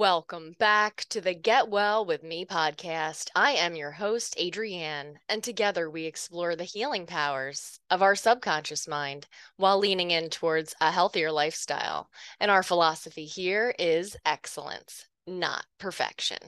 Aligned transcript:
Welcome 0.00 0.56
back 0.58 1.04
to 1.10 1.20
the 1.20 1.34
Get 1.34 1.68
Well 1.68 2.06
with 2.06 2.22
Me 2.22 2.46
podcast. 2.46 3.28
I 3.36 3.50
am 3.50 3.76
your 3.76 3.90
host, 3.90 4.34
Adrianne, 4.38 5.16
and 5.28 5.44
together 5.44 5.90
we 5.90 6.06
explore 6.06 6.56
the 6.56 6.64
healing 6.64 7.04
powers 7.04 7.78
of 7.90 8.00
our 8.00 8.16
subconscious 8.16 8.88
mind 8.88 9.26
while 9.58 9.78
leaning 9.78 10.10
in 10.10 10.30
towards 10.30 10.74
a 10.80 10.90
healthier 10.90 11.30
lifestyle. 11.30 12.08
And 12.40 12.50
our 12.50 12.62
philosophy 12.62 13.26
here 13.26 13.74
is 13.78 14.16
excellence, 14.24 15.04
not 15.26 15.66
perfection. 15.78 16.38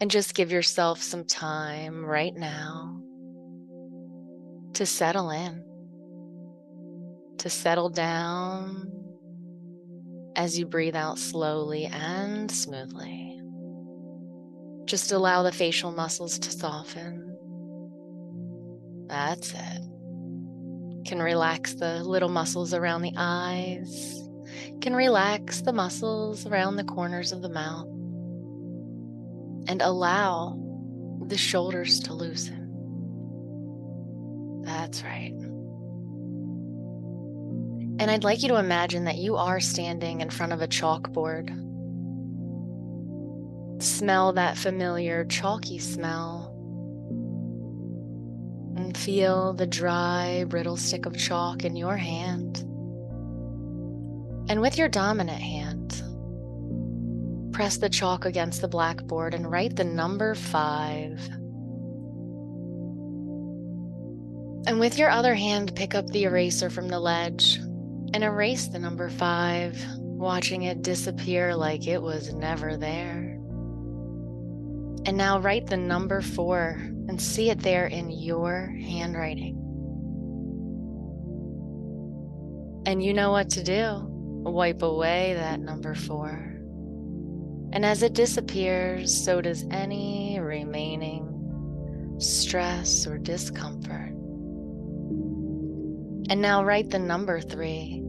And 0.00 0.10
just 0.10 0.34
give 0.34 0.50
yourself 0.50 1.02
some 1.02 1.26
time 1.26 2.02
right 2.02 2.34
now 2.34 2.98
to 4.72 4.86
settle 4.86 5.28
in 5.28 5.71
to 7.42 7.50
settle 7.50 7.88
down 7.88 8.88
as 10.36 10.56
you 10.56 10.64
breathe 10.64 10.94
out 10.94 11.18
slowly 11.18 11.86
and 11.86 12.48
smoothly. 12.48 13.40
Just 14.84 15.10
allow 15.10 15.42
the 15.42 15.50
facial 15.50 15.90
muscles 15.90 16.38
to 16.38 16.52
soften. 16.52 17.36
That's 19.08 19.54
it. 19.54 19.82
Can 21.04 21.20
relax 21.20 21.74
the 21.74 22.04
little 22.04 22.28
muscles 22.28 22.72
around 22.72 23.02
the 23.02 23.14
eyes. 23.16 24.22
Can 24.80 24.94
relax 24.94 25.62
the 25.62 25.72
muscles 25.72 26.46
around 26.46 26.76
the 26.76 26.84
corners 26.84 27.32
of 27.32 27.42
the 27.42 27.50
mouth. 27.50 27.88
And 29.68 29.82
allow 29.82 30.56
the 31.26 31.36
shoulders 31.36 31.98
to 32.00 32.14
loosen. 32.14 32.60
That's 34.64 35.02
right. 35.02 35.51
And 37.98 38.10
I'd 38.10 38.24
like 38.24 38.42
you 38.42 38.48
to 38.48 38.56
imagine 38.56 39.04
that 39.04 39.18
you 39.18 39.36
are 39.36 39.60
standing 39.60 40.20
in 40.20 40.30
front 40.30 40.52
of 40.52 40.62
a 40.62 40.66
chalkboard. 40.66 41.50
Smell 43.82 44.32
that 44.32 44.56
familiar 44.56 45.24
chalky 45.24 45.78
smell. 45.78 46.48
And 48.76 48.96
feel 48.96 49.52
the 49.52 49.66
dry, 49.66 50.44
brittle 50.48 50.76
stick 50.76 51.06
of 51.06 51.16
chalk 51.16 51.64
in 51.64 51.76
your 51.76 51.96
hand. 51.96 52.58
And 54.48 54.60
with 54.60 54.78
your 54.78 54.88
dominant 54.88 55.40
hand, 55.40 56.02
press 57.52 57.76
the 57.76 57.90
chalk 57.90 58.24
against 58.24 58.60
the 58.60 58.68
blackboard 58.68 59.34
and 59.34 59.50
write 59.50 59.76
the 59.76 59.84
number 59.84 60.34
five. 60.34 61.20
And 64.66 64.80
with 64.80 64.98
your 64.98 65.10
other 65.10 65.34
hand, 65.34 65.74
pick 65.74 65.94
up 65.94 66.06
the 66.06 66.24
eraser 66.24 66.70
from 66.70 66.88
the 66.88 67.00
ledge 67.00 67.58
and 68.14 68.22
erase 68.22 68.68
the 68.68 68.78
number 68.78 69.08
five, 69.08 69.78
watching 69.98 70.62
it 70.62 70.82
disappear 70.82 71.54
like 71.54 71.86
it 71.86 72.00
was 72.00 72.32
never 72.32 72.76
there. 72.76 73.38
And 75.04 75.16
now 75.16 75.40
write 75.40 75.66
the 75.66 75.76
number 75.76 76.20
four 76.20 76.76
and 77.08 77.20
see 77.20 77.50
it 77.50 77.60
there 77.60 77.86
in 77.86 78.10
your 78.10 78.74
handwriting. 78.80 79.58
And 82.86 83.02
you 83.02 83.12
know 83.12 83.30
what 83.30 83.50
to 83.50 83.62
do 83.62 84.08
wipe 84.44 84.82
away 84.82 85.34
that 85.34 85.60
number 85.60 85.94
four. 85.94 86.30
And 87.72 87.86
as 87.86 88.02
it 88.02 88.12
disappears, 88.12 89.24
so 89.24 89.40
does 89.40 89.64
any 89.70 90.38
remaining 90.40 92.16
stress 92.18 93.06
or 93.06 93.18
discomfort. 93.18 94.10
And 96.28 96.40
now 96.42 96.64
write 96.64 96.90
the 96.90 96.98
number 96.98 97.40
three 97.40 98.01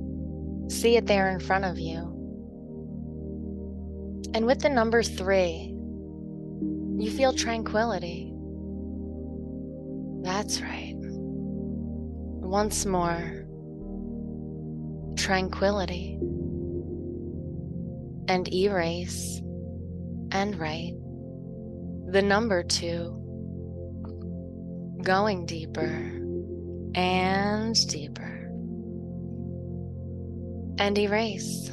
See 0.69 0.95
it 0.97 1.05
there 1.05 1.29
in 1.29 1.39
front 1.39 1.65
of 1.65 1.77
you. 1.77 2.09
And 4.33 4.45
with 4.45 4.59
the 4.59 4.69
number 4.69 5.03
three, 5.03 5.75
you 6.97 7.11
feel 7.11 7.33
tranquility. 7.33 8.33
That's 10.23 10.61
right. 10.61 10.95
Once 10.95 12.85
more, 12.85 13.45
tranquility. 15.17 16.17
And 18.27 18.51
erase 18.53 19.41
and 20.31 20.57
write 20.57 20.93
the 22.07 22.21
number 22.21 22.63
two, 22.63 23.19
going 25.03 25.45
deeper 25.45 26.19
and 26.95 27.75
deeper 27.87 28.32
and 30.79 30.97
erase 30.97 31.69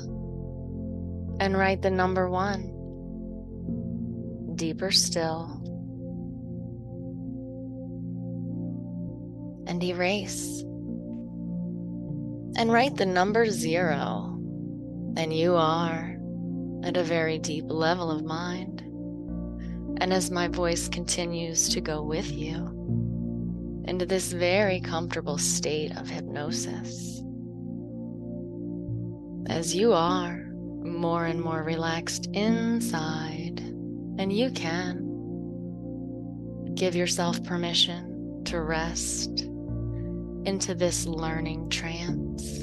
and 1.40 1.56
write 1.56 1.80
the 1.80 1.90
number 1.90 2.28
one. 2.28 2.76
Deeper 4.54 4.90
still. 4.90 5.56
And 9.66 9.82
erase. 9.82 10.60
And 12.56 12.70
write 12.70 12.96
the 12.96 13.06
number 13.06 13.46
zero. 13.46 14.36
And 15.16 15.32
you 15.34 15.56
are 15.56 16.16
at 16.84 16.98
a 16.98 17.02
very 17.02 17.38
deep 17.38 17.64
level 17.68 18.10
of 18.10 18.22
mind. 18.22 18.82
And 20.02 20.12
as 20.12 20.30
my 20.30 20.46
voice 20.48 20.88
continues 20.88 21.70
to 21.70 21.80
go 21.80 22.02
with 22.02 22.30
you 22.30 22.76
into 23.86 24.04
this 24.04 24.32
very 24.32 24.80
comfortable 24.80 25.38
state 25.38 25.96
of 25.96 26.08
hypnosis, 26.08 27.22
as 29.50 29.74
you 29.74 29.92
are 29.92 30.46
more 30.84 31.26
and 31.26 31.42
more 31.42 31.64
relaxed 31.64 32.28
inside, 32.32 33.58
and 34.16 34.32
you 34.32 34.48
can 34.52 35.04
give 36.76 36.94
yourself 36.94 37.42
permission 37.42 38.44
to 38.44 38.62
rest 38.62 39.40
into 40.44 40.72
this 40.76 41.04
learning 41.04 41.68
trance. 41.68 42.60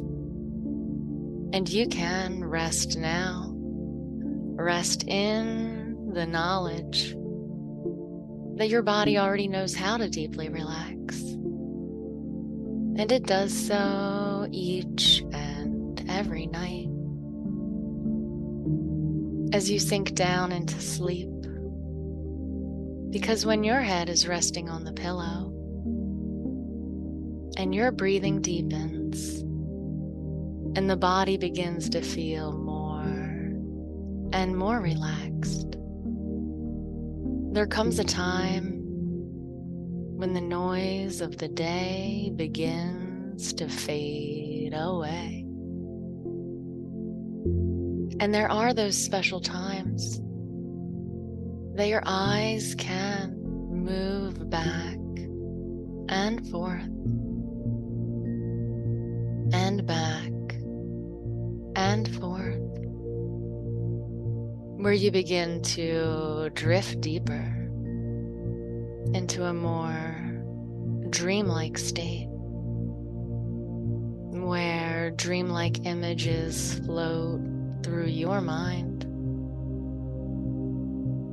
And 1.51 1.67
you 1.67 1.89
can 1.89 2.41
rest 2.45 2.97
now, 2.97 3.53
rest 3.53 5.03
in 5.09 6.13
the 6.13 6.25
knowledge 6.25 7.13
that 8.55 8.69
your 8.69 8.81
body 8.81 9.17
already 9.17 9.49
knows 9.49 9.75
how 9.75 9.97
to 9.97 10.09
deeply 10.09 10.47
relax. 10.47 11.19
And 12.97 13.11
it 13.11 13.23
does 13.23 13.51
so 13.51 14.47
each 14.51 15.25
every 16.17 16.47
night. 16.47 16.89
As 19.55 19.69
you 19.69 19.77
sink 19.77 20.15
down 20.15 20.51
into 20.51 20.81
sleep, 20.81 21.29
because 23.11 23.45
when 23.45 23.63
your 23.63 23.81
head 23.81 24.09
is 24.09 24.27
resting 24.27 24.67
on 24.67 24.83
the 24.83 24.93
pillow 24.93 25.53
and 27.57 27.73
your 27.73 27.91
breathing 27.91 28.41
deepens 28.41 29.41
and 30.75 30.89
the 30.89 30.97
body 30.97 31.37
begins 31.37 31.87
to 31.91 32.01
feel 32.01 32.51
more 32.51 33.03
and 34.33 34.57
more 34.57 34.81
relaxed, 34.81 35.77
there 37.53 37.67
comes 37.67 37.99
a 37.99 38.03
time 38.03 38.73
when 40.17 40.33
the 40.33 40.41
noise 40.41 41.21
of 41.21 41.37
the 41.37 41.47
day 41.47 42.31
begins 42.35 43.53
to 43.53 43.69
fade 43.69 44.73
away. 44.73 45.36
And 48.19 48.33
there 48.33 48.51
are 48.51 48.73
those 48.73 48.97
special 48.97 49.39
times. 49.39 50.19
That 51.75 51.87
your 51.87 52.01
eyes 52.05 52.73
can 52.75 53.39
move 53.39 54.49
back 54.49 54.97
and 56.09 56.47
forth 56.49 56.81
and 59.53 59.85
back 59.85 60.31
and 61.75 62.09
forth, 62.15 62.59
where 64.81 64.93
you 64.93 65.11
begin 65.11 65.61
to 65.61 66.49
drift 66.55 67.01
deeper 67.01 67.53
into 69.13 69.45
a 69.45 69.53
more 69.53 70.15
dreamlike 71.09 71.77
state 71.77 72.27
where 74.31 75.11
dreamlike 75.11 75.85
images 75.85 76.79
float 76.85 77.41
through 77.83 78.07
your 78.07 78.41
mind. 78.41 79.05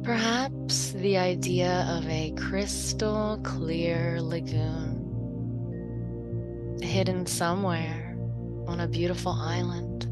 Perhaps 0.04 0.92
the 0.92 1.16
idea 1.16 1.86
of 1.88 2.06
a 2.08 2.32
crystal 2.36 3.40
clear 3.42 4.20
lagoon 4.20 5.00
hidden 6.82 7.26
somewhere 7.26 8.16
on 8.66 8.80
a 8.80 8.88
beautiful 8.88 9.32
island 9.32 10.06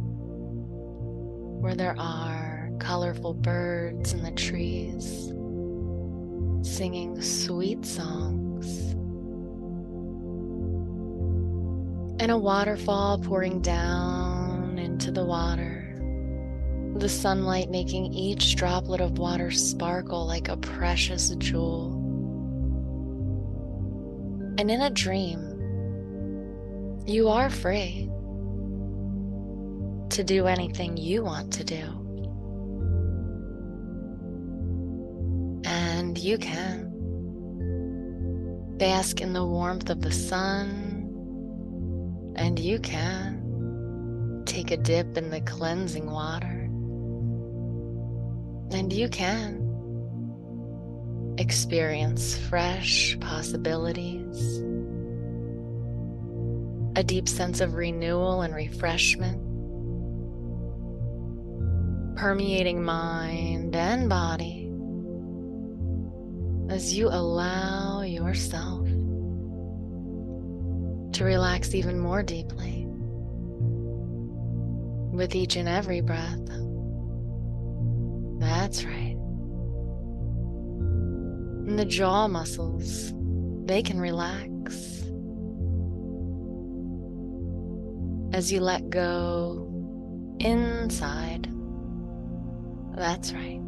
where 1.60 1.74
there 1.74 1.94
are 1.98 2.70
colorful 2.78 3.34
birds 3.34 4.12
in 4.14 4.22
the 4.22 4.30
trees 4.32 5.32
singing 6.66 7.20
sweet 7.20 7.84
songs. 7.84 8.42
and 12.22 12.30
a 12.30 12.38
waterfall 12.38 13.18
pouring 13.18 13.60
down 13.60 14.78
into 14.78 15.10
the 15.10 15.24
water. 15.24 15.81
The 16.94 17.08
sunlight 17.08 17.70
making 17.70 18.12
each 18.12 18.54
droplet 18.56 19.00
of 19.00 19.18
water 19.18 19.50
sparkle 19.50 20.26
like 20.26 20.48
a 20.48 20.56
precious 20.56 21.30
jewel. 21.36 21.94
And 24.58 24.70
in 24.70 24.80
a 24.80 24.90
dream, 24.90 25.52
you 27.06 27.28
are 27.28 27.50
free 27.50 28.08
to 30.10 30.22
do 30.22 30.46
anything 30.46 30.96
you 30.96 31.22
want 31.24 31.52
to 31.54 31.64
do. 31.64 31.82
And 35.64 36.18
you 36.18 36.38
can 36.38 36.90
bask 38.76 39.20
in 39.20 39.32
the 39.32 39.44
warmth 39.44 39.88
of 39.90 40.02
the 40.02 40.12
sun, 40.12 41.08
and 42.36 42.58
you 42.58 42.78
can 42.78 44.42
take 44.44 44.70
a 44.70 44.76
dip 44.76 45.16
in 45.16 45.30
the 45.30 45.40
cleansing 45.40 46.10
water, 46.10 46.61
and 48.74 48.92
you 48.92 49.08
can 49.08 49.58
experience 51.38 52.36
fresh 52.36 53.16
possibilities, 53.20 54.58
a 56.96 57.02
deep 57.02 57.28
sense 57.28 57.60
of 57.60 57.74
renewal 57.74 58.42
and 58.42 58.54
refreshment, 58.54 59.38
permeating 62.16 62.82
mind 62.82 63.74
and 63.74 64.08
body 64.08 64.70
as 66.70 66.94
you 66.96 67.08
allow 67.08 68.02
yourself 68.02 68.86
to 71.12 71.24
relax 71.24 71.74
even 71.74 71.98
more 71.98 72.22
deeply 72.22 72.86
with 75.12 75.34
each 75.34 75.56
and 75.56 75.68
every 75.68 76.00
breath. 76.00 76.38
That's 78.42 78.84
right. 78.84 79.16
And 81.66 81.78
the 81.78 81.84
jaw 81.84 82.28
muscles, 82.28 83.14
they 83.64 83.82
can 83.82 83.98
relax 84.00 85.04
as 88.34 88.52
you 88.52 88.60
let 88.60 88.90
go 88.90 89.68
inside. 90.40 91.48
That's 92.96 93.32
right 93.32 93.62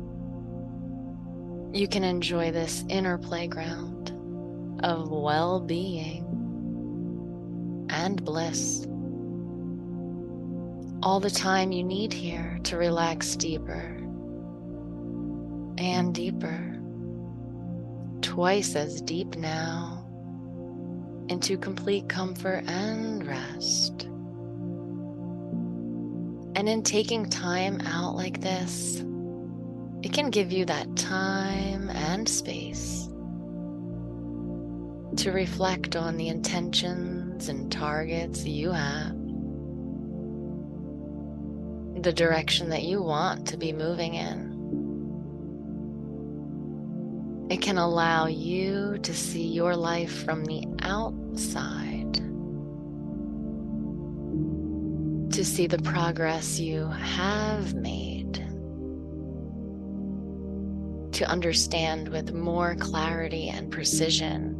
you 1.74 1.88
can 1.88 2.04
enjoy 2.04 2.52
this 2.52 2.84
inner 2.88 3.18
playground 3.18 4.12
of 4.84 5.10
well 5.10 5.58
being 5.58 6.24
and 7.90 8.24
bliss. 8.24 8.86
All 11.02 11.18
the 11.18 11.30
time 11.30 11.72
you 11.72 11.82
need 11.82 12.12
here 12.12 12.60
to 12.62 12.76
relax 12.76 13.34
deeper 13.34 13.93
and 15.78 16.14
deeper, 16.14 16.78
twice 18.20 18.76
as 18.76 19.00
deep 19.02 19.36
now, 19.36 20.06
into 21.28 21.56
complete 21.56 22.08
comfort 22.08 22.64
and 22.66 23.26
rest. 23.26 24.02
And 26.56 26.68
in 26.68 26.82
taking 26.82 27.28
time 27.28 27.80
out 27.82 28.14
like 28.14 28.40
this, 28.40 29.02
it 30.02 30.12
can 30.12 30.30
give 30.30 30.52
you 30.52 30.64
that 30.66 30.94
time 30.96 31.90
and 31.90 32.28
space 32.28 33.08
to 35.16 35.32
reflect 35.32 35.96
on 35.96 36.16
the 36.16 36.28
intentions 36.28 37.48
and 37.48 37.72
targets 37.72 38.44
you 38.44 38.70
have, 38.70 39.14
the 42.02 42.12
direction 42.12 42.68
that 42.70 42.82
you 42.82 43.00
want 43.02 43.46
to 43.48 43.56
be 43.56 43.72
moving 43.72 44.14
in. 44.14 44.53
It 47.54 47.60
can 47.60 47.78
allow 47.78 48.26
you 48.26 48.98
to 48.98 49.14
see 49.14 49.46
your 49.46 49.76
life 49.76 50.24
from 50.24 50.44
the 50.44 50.64
outside, 50.82 52.14
to 55.32 55.44
see 55.44 55.68
the 55.68 55.78
progress 55.78 56.58
you 56.58 56.88
have 56.88 57.72
made 57.74 58.34
to 61.12 61.24
understand 61.30 62.08
with 62.08 62.34
more 62.34 62.74
clarity 62.74 63.50
and 63.50 63.70
precision 63.70 64.56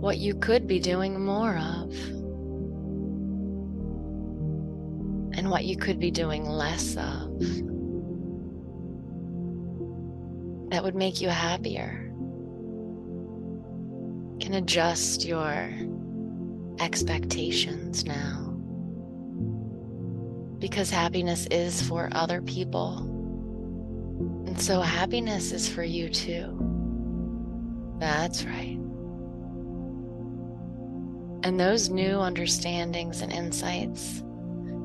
what 0.00 0.18
you 0.18 0.36
could 0.36 0.68
be 0.68 0.78
doing 0.78 1.24
more 1.24 1.56
of 1.56 1.92
and 5.36 5.50
what 5.50 5.64
you 5.64 5.76
could 5.76 5.98
be 5.98 6.12
doing 6.12 6.44
less 6.44 6.96
of 6.96 7.71
that 10.72 10.82
would 10.82 10.94
make 10.94 11.20
you 11.20 11.28
happier. 11.28 12.10
Can 14.40 14.54
adjust 14.54 15.22
your 15.22 15.70
expectations 16.80 18.06
now 18.06 18.48
because 20.58 20.88
happiness 20.88 21.46
is 21.50 21.82
for 21.82 22.08
other 22.12 22.40
people 22.40 23.00
and 24.46 24.58
so 24.58 24.80
happiness 24.80 25.52
is 25.52 25.68
for 25.68 25.82
you 25.82 26.08
too. 26.08 26.58
That's 27.98 28.44
right. 28.44 28.78
And 31.44 31.60
those 31.60 31.90
new 31.90 32.18
understandings 32.18 33.20
and 33.20 33.30
insights 33.30 34.22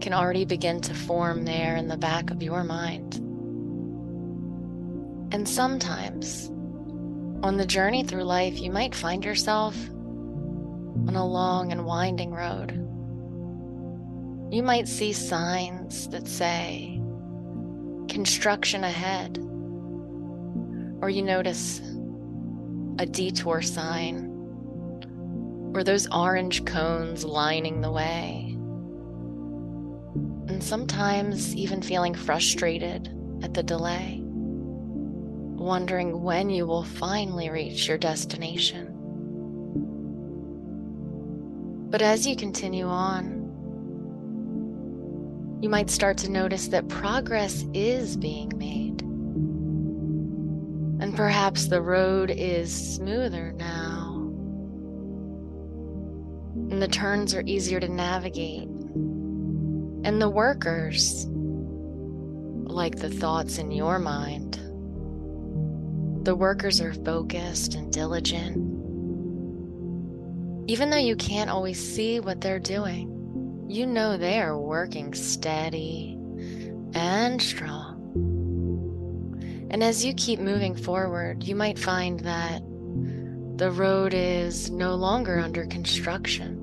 can 0.01 0.13
already 0.13 0.43
begin 0.43 0.81
to 0.81 0.93
form 0.93 1.45
there 1.45 1.77
in 1.77 1.87
the 1.87 1.97
back 1.97 2.29
of 2.29 2.43
your 2.43 2.65
mind. 2.65 3.23
And 5.31 5.47
sometimes 5.47 6.47
on 7.43 7.57
the 7.57 7.65
journey 7.65 8.03
through 8.03 8.23
life, 8.23 8.59
you 8.59 8.71
might 8.71 8.95
find 8.95 9.23
yourself 9.23 9.75
on 11.07 11.15
a 11.15 11.25
long 11.25 11.71
and 11.71 11.85
winding 11.85 12.31
road. 12.31 12.71
You 14.53 14.63
might 14.63 14.87
see 14.87 15.13
signs 15.13 16.07
that 16.09 16.27
say, 16.27 17.01
construction 18.07 18.83
ahead 18.83 19.37
or 21.01 21.09
you 21.09 21.21
notice 21.21 21.81
a 22.99 23.05
detour 23.05 23.61
sign 23.61 24.33
or 25.75 25.83
those 25.83 26.07
orange 26.07 26.65
cones 26.65 27.23
lining 27.23 27.81
the 27.81 27.91
way. 27.91 28.55
And 30.47 30.63
sometimes 30.63 31.55
even 31.55 31.81
feeling 31.81 32.15
frustrated 32.15 33.13
at 33.43 33.53
the 33.53 33.61
delay, 33.61 34.23
wondering 35.67 36.23
when 36.23 36.49
you 36.49 36.65
will 36.65 36.83
finally 36.83 37.49
reach 37.49 37.87
your 37.87 37.97
destination. 37.97 38.93
But 41.89 42.01
as 42.01 42.25
you 42.25 42.35
continue 42.35 42.87
on, 42.87 43.37
you 45.61 45.69
might 45.69 45.89
start 45.89 46.17
to 46.19 46.31
notice 46.31 46.69
that 46.69 46.87
progress 46.87 47.65
is 47.73 48.17
being 48.17 48.51
made. 48.55 49.01
And 51.01 51.15
perhaps 51.15 51.67
the 51.67 51.81
road 51.81 52.31
is 52.31 52.95
smoother 52.95 53.51
now. 53.51 54.15
And 56.69 56.81
the 56.81 56.87
turns 56.87 57.35
are 57.35 57.43
easier 57.45 57.79
to 57.79 57.87
navigate. 57.87 58.67
And 60.03 60.21
the 60.21 60.29
workers, 60.29 61.25
like 61.27 62.97
the 62.97 63.09
thoughts 63.09 63.57
in 63.57 63.71
your 63.71 63.99
mind, 63.99 64.59
the 66.27 66.35
workers 66.35 66.81
are 66.81 66.93
focused 66.93 67.73
and 67.75 67.89
diligent. 67.93 68.57
Even 70.69 70.89
though 70.89 70.97
you 70.97 71.15
can't 71.15 71.49
always 71.49 71.79
see 71.79 72.19
what 72.19 72.41
they're 72.41 72.59
doing, 72.59 73.65
you 73.69 73.85
know 73.85 74.17
they 74.17 74.41
are 74.41 74.59
working 74.59 75.13
steady 75.13 76.17
and 76.93 77.41
strong. 77.41 77.93
And 79.71 79.81
as 79.81 80.03
you 80.03 80.13
keep 80.15 80.41
moving 80.41 80.75
forward, 80.75 81.45
you 81.45 81.55
might 81.55 81.79
find 81.79 82.19
that 82.19 82.61
the 83.57 83.71
road 83.71 84.13
is 84.13 84.69
no 84.69 84.95
longer 84.95 85.39
under 85.39 85.65
construction. 85.67 86.57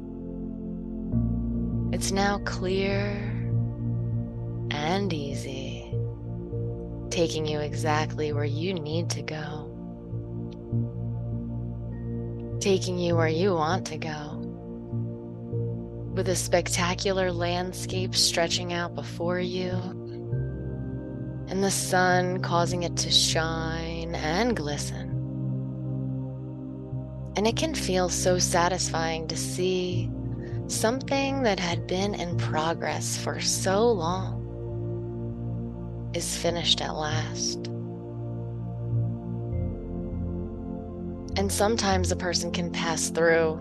It's 1.91 2.13
now 2.13 2.37
clear 2.45 3.13
and 4.71 5.11
easy, 5.11 5.64
taking 7.15 7.47
you 7.47 7.61
exactly 7.61 8.33
where 8.33 8.45
you 8.45 8.75
need 8.75 9.09
to 9.09 9.23
go, 9.23 9.71
taking 12.59 12.99
you 12.99 13.15
where 13.15 13.29
you 13.29 13.55
want 13.55 13.87
to 13.87 13.97
go, 13.97 14.41
with 16.15 16.29
a 16.29 16.35
spectacular 16.35 17.31
landscape 17.31 18.17
stretching 18.17 18.73
out 18.73 18.97
before 18.97 19.39
you 19.39 19.71
and 21.47 21.63
the 21.63 21.71
sun 21.71 22.43
causing 22.43 22.83
it 22.83 22.97
to 22.97 23.13
shine 23.13 24.17
and 24.17 24.57
glisten. 24.57 25.11
And 27.37 27.47
it 27.47 27.57
can 27.57 27.77
feel 27.77 28.09
so 28.09 28.41
satisfying 28.41 29.29
to 29.29 29.37
see 29.37 30.11
Something 30.67 31.43
that 31.43 31.61
had 31.61 31.87
been 31.87 32.15
in 32.15 32.39
progress 32.39 33.19
for 33.19 33.39
so 33.39 33.93
long 33.93 34.44
is 36.15 36.37
finished 36.37 36.81
at 36.81 36.95
last. 36.95 37.67
And 41.37 41.51
sometimes 41.51 42.13
a 42.13 42.17
person 42.17 42.53
can 42.53 42.71
pass 42.71 43.11
through 43.11 43.59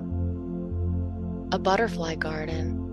a 1.51 1.59
butterfly 1.59 2.15
garden 2.15 2.83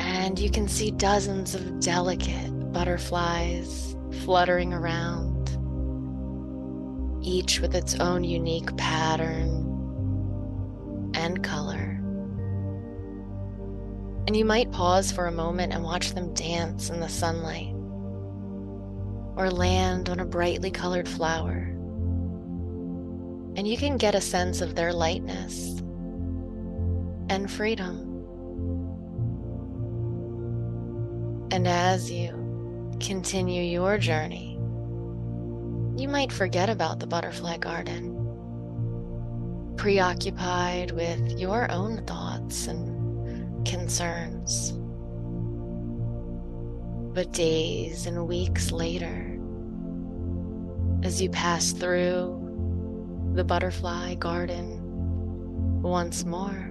and 0.00 0.38
you 0.38 0.50
can 0.50 0.68
see 0.68 0.90
dozens 0.90 1.54
of 1.54 1.80
delicate 1.80 2.72
butterflies 2.72 3.96
fluttering 4.24 4.72
around, 4.72 5.50
each 7.24 7.60
with 7.60 7.74
its 7.74 7.94
own 7.96 8.24
unique 8.24 8.76
pattern 8.76 9.66
and 11.14 11.42
color. 11.42 11.89
And 14.30 14.36
you 14.36 14.44
might 14.44 14.70
pause 14.70 15.10
for 15.10 15.26
a 15.26 15.32
moment 15.32 15.72
and 15.72 15.82
watch 15.82 16.14
them 16.14 16.32
dance 16.34 16.88
in 16.88 17.00
the 17.00 17.08
sunlight 17.08 17.74
or 19.36 19.50
land 19.50 20.08
on 20.08 20.20
a 20.20 20.24
brightly 20.24 20.70
colored 20.70 21.08
flower. 21.08 21.66
And 23.56 23.66
you 23.66 23.76
can 23.76 23.96
get 23.96 24.14
a 24.14 24.20
sense 24.20 24.60
of 24.60 24.76
their 24.76 24.92
lightness 24.92 25.80
and 27.28 27.50
freedom. 27.50 28.06
And 31.50 31.66
as 31.66 32.08
you 32.08 32.94
continue 33.00 33.64
your 33.64 33.98
journey, 33.98 34.52
you 36.00 36.06
might 36.08 36.30
forget 36.30 36.70
about 36.70 37.00
the 37.00 37.08
butterfly 37.08 37.56
garden, 37.56 38.14
preoccupied 39.76 40.92
with 40.92 41.36
your 41.36 41.68
own 41.72 42.06
thoughts 42.06 42.68
and 42.68 42.99
concerns. 43.64 44.72
But 47.14 47.32
days 47.32 48.06
and 48.06 48.28
weeks 48.28 48.70
later, 48.70 49.38
as 51.02 51.20
you 51.20 51.30
pass 51.30 51.72
through 51.72 52.36
the 53.34 53.44
butterfly 53.44 54.14
garden 54.14 54.80
once 55.82 56.24
more, 56.24 56.70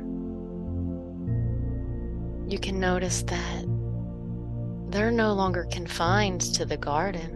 you 2.48 2.58
can 2.58 2.79
notice 2.79 3.24
that 3.24 3.65
they're 4.89 5.12
no 5.12 5.34
longer 5.34 5.67
confined 5.72 6.41
to 6.55 6.65
the 6.65 6.77
garden. 6.77 7.36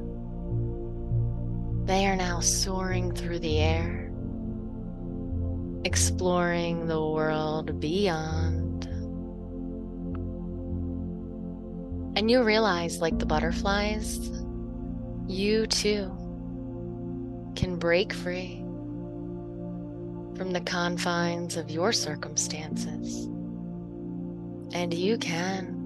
They 1.86 2.07
are 2.07 2.15
now 2.15 2.39
soaring 2.39 3.12
through 3.12 3.39
the 3.39 3.60
air, 3.60 4.12
exploring 5.83 6.88
the 6.88 7.03
world 7.03 7.79
beyond. 7.79 8.52
And 12.15 12.29
you 12.29 12.43
realize, 12.43 13.01
like 13.01 13.17
the 13.17 13.25
butterflies, 13.25 14.29
you 15.27 15.65
too 15.67 16.12
can 17.55 17.77
break 17.77 18.13
free 18.13 18.60
from 20.36 20.51
the 20.51 20.62
confines 20.62 21.58
of 21.58 21.72
your 21.72 21.91
circumstances. 21.91 23.25
And 24.74 24.93
you 24.93 25.17
can 25.17 25.79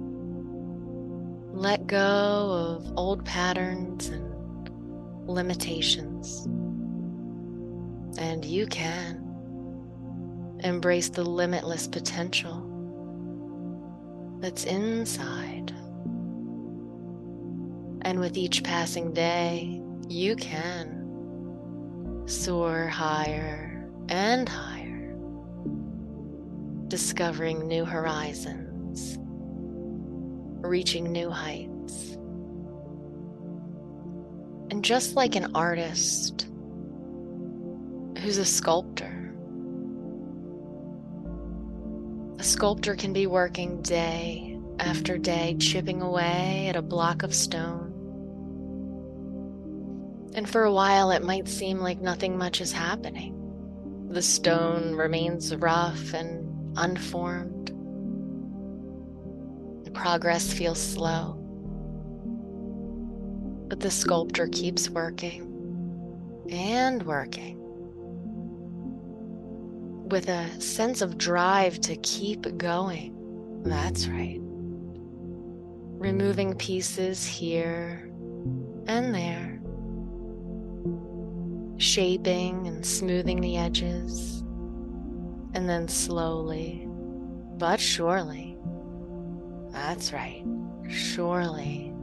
let 1.53 1.87
go 1.87 2.77
of 2.77 2.97
old 2.97 3.25
patterns 3.25 4.07
and 4.09 4.69
limitations. 5.27 6.45
And 8.17 8.43
you 8.45 8.67
can 8.67 9.23
embrace 10.63 11.09
the 11.09 11.23
limitless 11.23 11.87
potential 11.87 12.63
that's 14.39 14.65
inside. 14.65 15.56
And 18.07 18.21
with 18.21 18.37
each 18.37 18.63
passing 18.63 19.11
day, 19.11 19.81
you 20.07 20.37
can 20.37 22.23
soar 22.25 22.87
higher 22.87 23.85
and 24.07 24.47
higher, 24.47 25.13
discovering 26.87 27.67
new 27.67 27.83
horizons 27.83 29.17
reaching 30.61 31.11
new 31.11 31.29
heights. 31.29 32.13
And 34.71 34.85
just 34.85 35.15
like 35.15 35.35
an 35.35 35.51
artist 35.53 36.47
who's 38.19 38.37
a 38.37 38.45
sculptor, 38.45 39.33
a 42.39 42.43
sculptor 42.43 42.95
can 42.95 43.11
be 43.11 43.27
working 43.27 43.81
day 43.81 44.57
after 44.79 45.17
day, 45.17 45.57
chipping 45.59 46.01
away 46.01 46.67
at 46.69 46.77
a 46.77 46.81
block 46.81 47.23
of 47.23 47.33
stone. 47.33 47.86
And 50.37 50.47
for 50.47 50.63
a 50.65 50.71
while, 50.71 51.09
it 51.09 51.23
might 51.23 51.47
seem 51.47 51.79
like 51.79 51.99
nothing 51.99 52.37
much 52.37 52.61
is 52.61 52.71
happening. 52.71 53.33
The 54.11 54.21
stone 54.21 54.93
remains 54.93 55.53
rough 55.55 56.13
and 56.13 56.77
unformed 56.77 57.71
The 59.83 59.91
progress 59.91 60.53
feels 60.53 60.79
slow. 60.79 61.33
But 63.67 63.79
the 63.79 63.89
sculptor 63.89 64.47
keeps 64.47 64.91
working 64.91 65.41
and 66.51 67.01
working 67.01 67.57
with 70.07 70.29
a 70.29 70.61
sense 70.61 71.01
of 71.01 71.17
drive 71.17 71.81
to 71.81 71.95
keep 71.97 72.57
going. 72.57 73.15
That's 73.65 74.07
right. 74.07 74.39
Removing 75.99 76.53
pieces 76.53 77.25
here 77.25 78.11
and 78.87 79.15
there, 79.15 79.56
shaping 81.77 82.67
and 82.67 82.85
smoothing 82.85 83.41
the 83.41 83.57
edges, 83.57 84.41
and 85.53 85.69
then 85.69 85.87
slowly 85.87 86.87
but 87.57 87.79
surely 87.79 88.57
that's 89.77 90.11
right, 90.11 90.43
surely. 90.89 91.93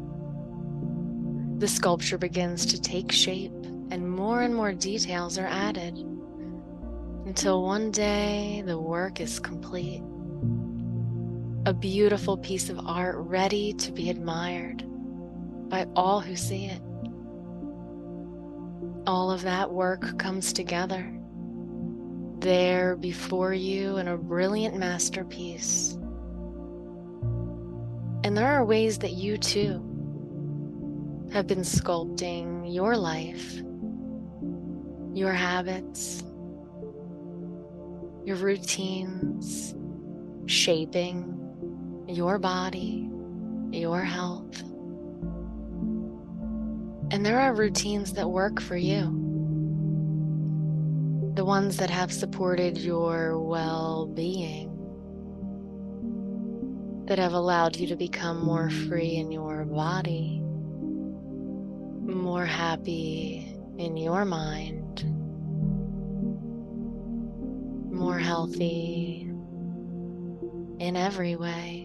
The 1.58 1.66
sculpture 1.68 2.18
begins 2.18 2.64
to 2.66 2.80
take 2.80 3.10
shape, 3.10 3.52
and 3.90 4.08
more 4.08 4.42
and 4.42 4.54
more 4.54 4.72
details 4.72 5.38
are 5.38 5.46
added 5.46 5.98
until 7.26 7.64
one 7.64 7.90
day 7.90 8.62
the 8.64 8.78
work 8.78 9.20
is 9.20 9.40
complete. 9.40 10.02
A 11.66 11.74
beautiful 11.74 12.36
piece 12.36 12.70
of 12.70 12.78
art 12.86 13.16
ready 13.16 13.72
to 13.74 13.90
be 13.90 14.08
admired 14.08 14.84
by 15.68 15.86
all 15.96 16.20
who 16.20 16.36
see 16.36 16.66
it. 16.66 16.80
All 19.06 19.30
of 19.30 19.42
that 19.42 19.70
work 19.70 20.18
comes 20.18 20.52
together 20.52 21.10
there 22.38 22.96
before 22.96 23.54
you 23.54 23.96
in 23.96 24.08
a 24.08 24.16
brilliant 24.18 24.76
masterpiece 24.76 25.96
and 28.24 28.34
there 28.34 28.48
are 28.48 28.64
ways 28.64 28.98
that 29.00 29.12
you 29.12 29.36
too 29.36 29.82
have 31.30 31.46
been 31.46 31.60
sculpting 31.60 32.74
your 32.74 32.96
life, 32.96 33.60
your 35.12 35.32
habits, 35.34 36.24
your 38.24 38.36
routines, 38.36 39.74
shaping 40.46 41.38
your 42.08 42.38
body, 42.38 43.10
your 43.70 44.00
health. 44.00 44.62
And 47.14 47.24
there 47.24 47.38
are 47.38 47.54
routines 47.54 48.12
that 48.14 48.28
work 48.28 48.60
for 48.60 48.76
you. 48.76 49.02
The 51.36 51.44
ones 51.44 51.76
that 51.76 51.88
have 51.88 52.12
supported 52.12 52.76
your 52.76 53.38
well 53.38 54.06
being 54.06 54.72
that 57.06 57.20
have 57.20 57.34
allowed 57.34 57.76
you 57.76 57.86
to 57.86 57.94
become 57.94 58.44
more 58.44 58.68
free 58.68 59.14
in 59.14 59.30
your 59.30 59.64
body, 59.64 60.40
more 62.02 62.46
happy 62.46 63.60
in 63.78 63.96
your 63.96 64.24
mind, 64.24 65.04
more 67.92 68.18
healthy 68.18 69.30
in 70.80 70.96
every 70.96 71.36
way. 71.36 71.83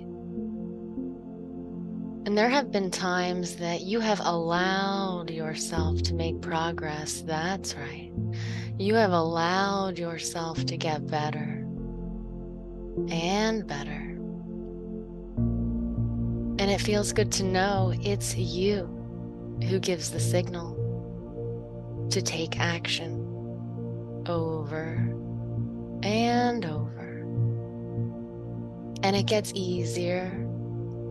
And 2.26 2.38
there 2.38 2.50
have 2.50 2.72
been 2.72 2.92
times 2.92 3.56
that 3.56 3.82
you 3.82 4.00
have 4.02 4.20
allowed 4.24 5.30
yourself 5.32 6.02
to 6.04 6.14
make 6.14 6.42
progress. 6.42 7.22
That's 7.22 7.76
right. 7.76 8.12
You 8.78 8.96
have 8.96 9.12
allowed 9.12 9.98
yourself 9.98 10.66
to 10.66 10.78
get 10.78 11.08
better 11.08 11.66
and 13.10 13.66
better. 13.66 14.16
And 16.60 16.70
it 16.70 16.82
feels 16.82 17.14
good 17.14 17.32
to 17.34 17.44
know 17.44 17.94
it's 18.02 18.36
you 18.36 18.86
who 19.64 19.80
gives 19.80 20.12
the 20.12 20.20
signal 20.20 20.76
to 22.12 22.22
take 22.22 22.60
action 22.60 23.26
over 24.28 24.96
and 26.04 26.66
over 26.66 27.26
And 29.04 29.16
it 29.16 29.26
gets 29.26 29.52
easier 29.56 30.49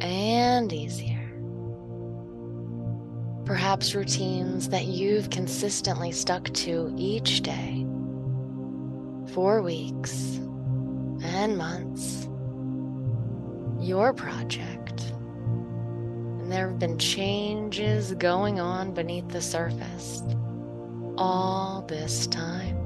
and 0.01 0.73
easier. 0.73 1.19
Perhaps 3.45 3.95
routines 3.95 4.69
that 4.69 4.85
you've 4.85 5.31
consistently 5.31 6.13
stuck 6.13 6.53
to 6.53 6.93
each 6.97 7.41
day 7.41 7.87
for 9.33 9.63
weeks 9.63 10.39
and 11.23 11.57
months. 11.57 12.29
Your 13.81 14.13
project. 14.13 15.01
And 16.41 16.53
there 16.53 16.69
have 16.69 16.79
been 16.79 16.99
changes 16.99 18.13
going 18.15 18.61
on 18.61 18.93
beneath 18.93 19.29
the 19.29 19.41
surface 19.41 20.23
all 21.17 21.85
this 21.89 22.27
time. 22.27 22.77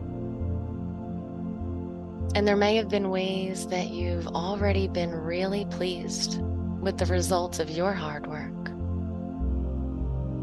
And 2.34 2.48
there 2.48 2.56
may 2.56 2.76
have 2.76 2.88
been 2.88 3.10
ways 3.10 3.66
that 3.66 3.88
you've 3.88 4.26
already 4.28 4.88
been 4.88 5.10
really 5.10 5.66
pleased 5.66 6.40
with 6.82 6.98
the 6.98 7.06
results 7.06 7.60
of 7.60 7.70
your 7.70 7.92
hard 7.92 8.26
work. 8.26 8.52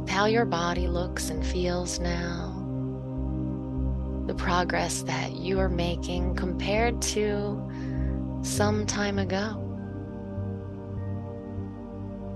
How 0.10 0.26
your 0.26 0.46
body 0.46 0.88
looks 0.88 1.30
and 1.30 1.46
feels 1.46 2.00
now. 2.00 2.56
The 4.26 4.34
progress 4.34 5.04
that 5.04 5.34
you 5.34 5.60
are 5.60 5.70
making 5.70 6.36
compared 6.36 7.02
to 7.02 7.62
some 8.42 8.86
time 8.86 9.20
ago. 9.20 9.66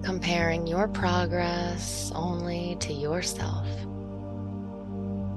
Comparing 0.04 0.68
your 0.68 0.90
progress 0.90 2.12
only 2.14 2.76
to 2.82 2.92
yourself. 2.92 3.68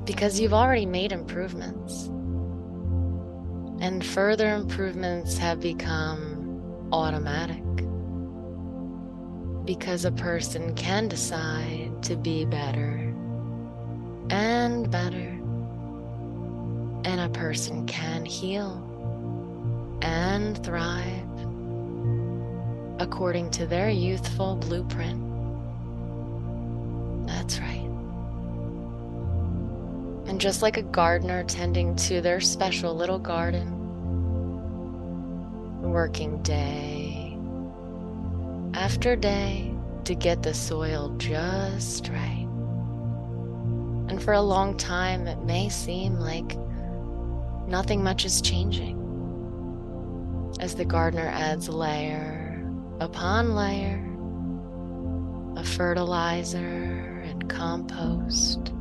Because 0.04 0.40
you've 0.40 0.54
already 0.54 0.86
made 0.86 1.12
improvements 1.12 2.10
and 3.80 4.04
further 4.04 4.54
improvements 4.54 5.36
have 5.36 5.60
become 5.60 6.88
automatic 6.92 7.62
because 9.66 10.04
a 10.04 10.12
person 10.12 10.72
can 10.76 11.08
decide 11.08 11.90
to 12.04 12.14
be 12.14 12.44
better 12.44 13.12
and 14.30 14.88
better, 14.90 15.38
and 17.04 17.20
a 17.20 17.28
person 17.30 17.84
can 17.86 18.24
heal 18.24 18.82
and 20.02 20.62
thrive 20.64 21.28
according 23.00 23.50
to 23.50 23.66
their 23.66 23.90
youthful 23.90 24.54
blueprint. 24.56 25.20
That's 27.26 27.58
right. 27.58 27.82
And 30.26 30.40
just 30.40 30.62
like 30.62 30.76
a 30.76 30.82
gardener 30.82 31.42
tending 31.44 31.96
to 31.96 32.20
their 32.20 32.40
special 32.40 32.94
little 32.94 33.18
garden, 33.18 33.72
working 35.82 36.42
day 36.42 37.05
after 38.76 39.16
day 39.16 39.74
to 40.04 40.14
get 40.14 40.42
the 40.44 40.54
soil 40.54 41.12
just 41.18 42.08
right. 42.08 42.46
And 44.08 44.22
for 44.22 44.34
a 44.34 44.40
long 44.40 44.76
time, 44.76 45.26
it 45.26 45.42
may 45.42 45.68
seem 45.68 46.20
like 46.20 46.56
nothing 47.66 48.04
much 48.04 48.24
is 48.24 48.40
changing 48.40 48.94
as 50.60 50.76
the 50.76 50.84
gardener 50.84 51.26
adds 51.26 51.68
layer 51.68 52.64
upon 53.00 53.56
layer 53.56 54.00
of 55.58 55.66
fertilizer 55.66 57.24
and 57.24 57.48
compost 57.50 58.72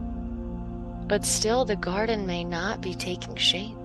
but 1.07 1.23
still, 1.23 1.65
the 1.65 1.75
garden 1.75 2.25
may 2.25 2.43
not 2.43 2.81
be 2.81 2.95
taking 2.95 3.35
shape. 3.35 3.77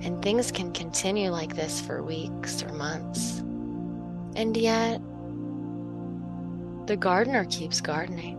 And 0.00 0.20
things 0.20 0.50
can 0.50 0.72
continue 0.72 1.30
like 1.30 1.54
this 1.54 1.80
for 1.80 2.02
weeks 2.02 2.62
or 2.62 2.72
months. 2.72 3.42
And 4.38 4.56
yet, 4.56 5.00
the 6.86 6.96
gardener 6.96 7.44
keeps 7.46 7.80
gardening, 7.80 8.38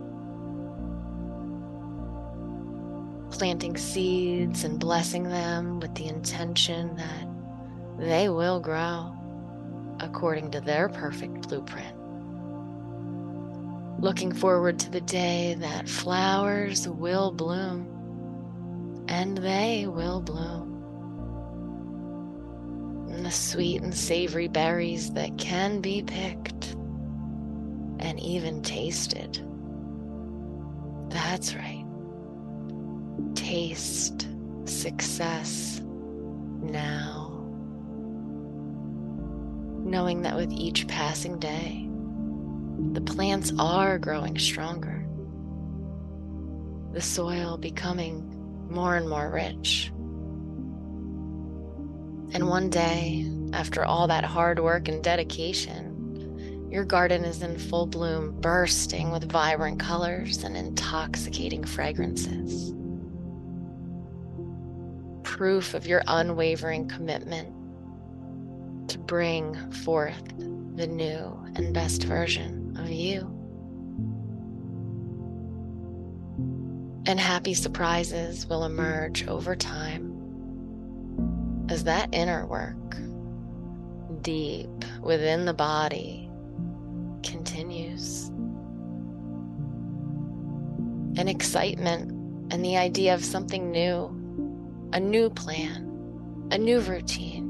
planting 3.30 3.76
seeds 3.76 4.64
and 4.64 4.80
blessing 4.80 5.24
them 5.24 5.78
with 5.78 5.94
the 5.94 6.08
intention 6.08 6.96
that 6.96 7.28
they 7.98 8.28
will 8.30 8.60
grow 8.60 9.14
according 10.00 10.50
to 10.52 10.60
their 10.60 10.88
perfect 10.88 11.48
blueprint 11.48 11.94
looking 14.00 14.32
forward 14.32 14.78
to 14.78 14.90
the 14.90 15.02
day 15.02 15.54
that 15.58 15.86
flowers 15.86 16.88
will 16.88 17.30
bloom 17.30 17.86
and 19.08 19.36
they 19.36 19.86
will 19.86 20.22
bloom. 20.22 20.69
The 23.22 23.30
sweet 23.30 23.82
and 23.82 23.94
savory 23.94 24.48
berries 24.48 25.12
that 25.12 25.36
can 25.38 25.80
be 25.80 26.02
picked 26.02 26.72
and 28.00 28.18
even 28.18 28.60
tasted. 28.62 29.38
That's 31.10 31.54
right. 31.54 31.84
Taste 33.36 34.26
success 34.64 35.80
now. 36.60 37.46
Knowing 39.84 40.22
that 40.22 40.34
with 40.34 40.50
each 40.50 40.88
passing 40.88 41.38
day, 41.38 41.88
the 42.92 43.02
plants 43.02 43.52
are 43.60 43.98
growing 43.98 44.38
stronger, 44.38 45.06
the 46.92 47.02
soil 47.02 47.58
becoming 47.58 48.68
more 48.70 48.96
and 48.96 49.08
more 49.08 49.30
rich. 49.30 49.92
And 52.32 52.48
one 52.48 52.70
day, 52.70 53.28
after 53.52 53.84
all 53.84 54.06
that 54.06 54.24
hard 54.24 54.60
work 54.60 54.88
and 54.88 55.02
dedication, 55.02 56.68
your 56.70 56.84
garden 56.84 57.24
is 57.24 57.42
in 57.42 57.58
full 57.58 57.86
bloom, 57.86 58.40
bursting 58.40 59.10
with 59.10 59.30
vibrant 59.30 59.80
colors 59.80 60.44
and 60.44 60.56
intoxicating 60.56 61.64
fragrances. 61.64 62.72
Proof 65.24 65.74
of 65.74 65.86
your 65.86 66.02
unwavering 66.06 66.86
commitment 66.86 67.48
to 68.88 68.98
bring 68.98 69.72
forth 69.72 70.22
the 70.38 70.86
new 70.86 71.36
and 71.56 71.74
best 71.74 72.04
version 72.04 72.76
of 72.78 72.88
you. 72.88 73.22
And 77.06 77.18
happy 77.18 77.54
surprises 77.54 78.46
will 78.46 78.64
emerge 78.64 79.26
over 79.26 79.56
time 79.56 80.09
as 81.70 81.84
that 81.84 82.08
inner 82.12 82.44
work, 82.46 82.96
deep 84.22 84.68
within 85.00 85.44
the 85.44 85.54
body, 85.54 86.28
continues. 87.22 88.28
And 91.16 91.28
excitement 91.28 92.10
and 92.52 92.64
the 92.64 92.76
idea 92.76 93.14
of 93.14 93.24
something 93.24 93.70
new, 93.70 94.06
a 94.92 94.98
new 94.98 95.30
plan, 95.30 96.48
a 96.50 96.58
new 96.58 96.80
routine, 96.80 97.46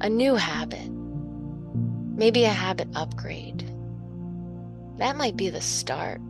a 0.00 0.08
new 0.08 0.34
habit, 0.34 0.90
maybe 0.90 2.44
a 2.44 2.48
habit 2.48 2.88
upgrade. 2.96 3.72
That 4.98 5.16
might 5.16 5.36
be 5.36 5.48
the 5.48 5.60
start. 5.60 6.20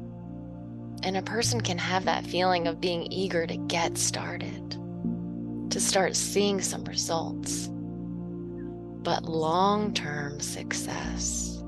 And 1.02 1.16
a 1.16 1.22
person 1.22 1.60
can 1.60 1.78
have 1.78 2.04
that 2.04 2.26
feeling 2.26 2.66
of 2.66 2.80
being 2.80 3.10
eager 3.10 3.46
to 3.46 3.56
get 3.56 3.96
started, 3.96 4.75
to 5.76 5.82
start 5.82 6.16
seeing 6.16 6.58
some 6.58 6.82
results. 6.84 7.68
But 9.02 9.24
long 9.24 9.92
term 9.92 10.40
success 10.40 11.62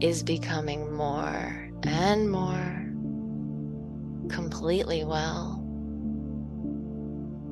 is 0.00 0.22
becoming 0.22 0.90
more 0.94 1.68
and 1.82 2.30
more 2.30 2.90
completely 4.30 5.04
well, 5.04 5.62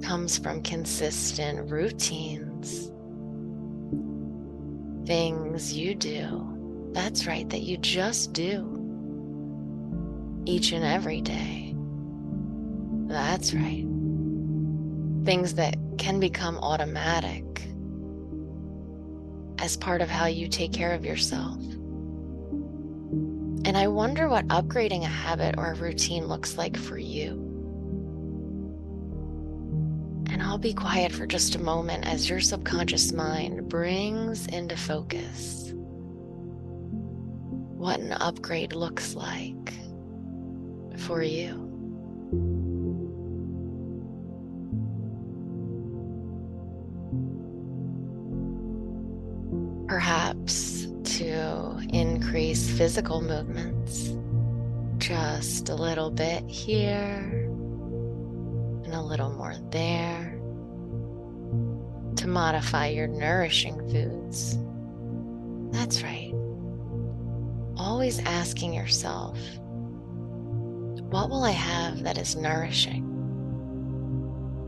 comes 0.02 0.38
from 0.38 0.62
consistent 0.62 1.70
routines, 1.70 2.90
things 5.07 5.74
you 5.74 5.94
do 5.94 6.88
that's 6.94 7.26
right, 7.26 7.46
that 7.50 7.62
you 7.62 7.76
just 7.76 8.33
do 8.33 8.70
each 10.46 10.72
and 10.72 10.85
every 10.85 11.20
day. 11.20 11.74
That's 13.09 13.52
right. 13.52 13.93
Things 15.24 15.54
that 15.54 15.76
can 15.98 16.20
become 16.20 16.58
automatic 16.58 17.44
as 19.58 19.76
part 19.76 20.02
of 20.02 20.10
how 20.10 20.26
you 20.26 20.48
take 20.48 20.72
care 20.72 20.92
of 20.92 21.04
yourself. 21.04 21.58
And 23.64 23.76
I 23.76 23.88
wonder 23.88 24.28
what 24.28 24.46
upgrading 24.48 25.04
a 25.04 25.06
habit 25.06 25.54
or 25.56 25.72
a 25.72 25.74
routine 25.74 26.26
looks 26.26 26.58
like 26.58 26.76
for 26.76 26.98
you. 26.98 27.40
And 30.30 30.42
I'll 30.42 30.58
be 30.58 30.74
quiet 30.74 31.12
for 31.12 31.26
just 31.26 31.54
a 31.54 31.62
moment 31.62 32.06
as 32.06 32.28
your 32.28 32.40
subconscious 32.40 33.12
mind 33.12 33.68
brings 33.68 34.46
into 34.48 34.76
focus 34.76 35.64
what 37.84 38.00
an 38.00 38.12
upgrade 38.12 38.72
looks 38.72 39.14
like 39.14 39.74
for 40.96 41.22
you. 41.22 41.73
Increase 52.34 52.68
physical 52.68 53.20
movements 53.20 54.12
just 54.98 55.68
a 55.68 55.74
little 55.76 56.10
bit 56.10 56.42
here 56.48 57.48
and 58.82 58.92
a 58.92 59.00
little 59.00 59.30
more 59.30 59.54
there 59.70 60.36
to 62.16 62.26
modify 62.26 62.88
your 62.88 63.06
nourishing 63.06 63.78
foods. 63.88 64.58
That's 65.70 66.02
right. 66.02 66.32
Always 67.76 68.18
asking 68.18 68.74
yourself, 68.74 69.38
what 71.12 71.30
will 71.30 71.44
I 71.44 71.52
have 71.52 72.02
that 72.02 72.18
is 72.18 72.34
nourishing? 72.34 73.04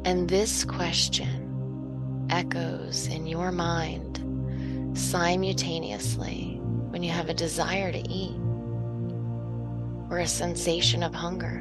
And 0.05 0.29
this 0.29 0.64
question 0.64 2.29
echoes 2.31 3.09
in 3.09 3.26
your 3.26 3.50
mind 3.50 4.22
simultaneously 4.96 6.46
when 6.97 7.03
you 7.03 7.11
have 7.13 7.29
a 7.29 7.35
desire 7.35 7.93
to 7.93 7.99
eat 8.11 8.41
or 10.09 10.21
a 10.21 10.27
sensation 10.27 11.03
of 11.03 11.15
hunger. 11.15 11.59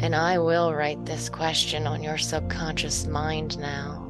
And 0.00 0.16
I 0.16 0.38
will 0.38 0.72
write 0.72 1.04
this 1.04 1.28
question 1.28 1.86
on 1.86 2.02
your 2.02 2.16
subconscious 2.16 3.06
mind 3.06 3.58
now 3.58 4.06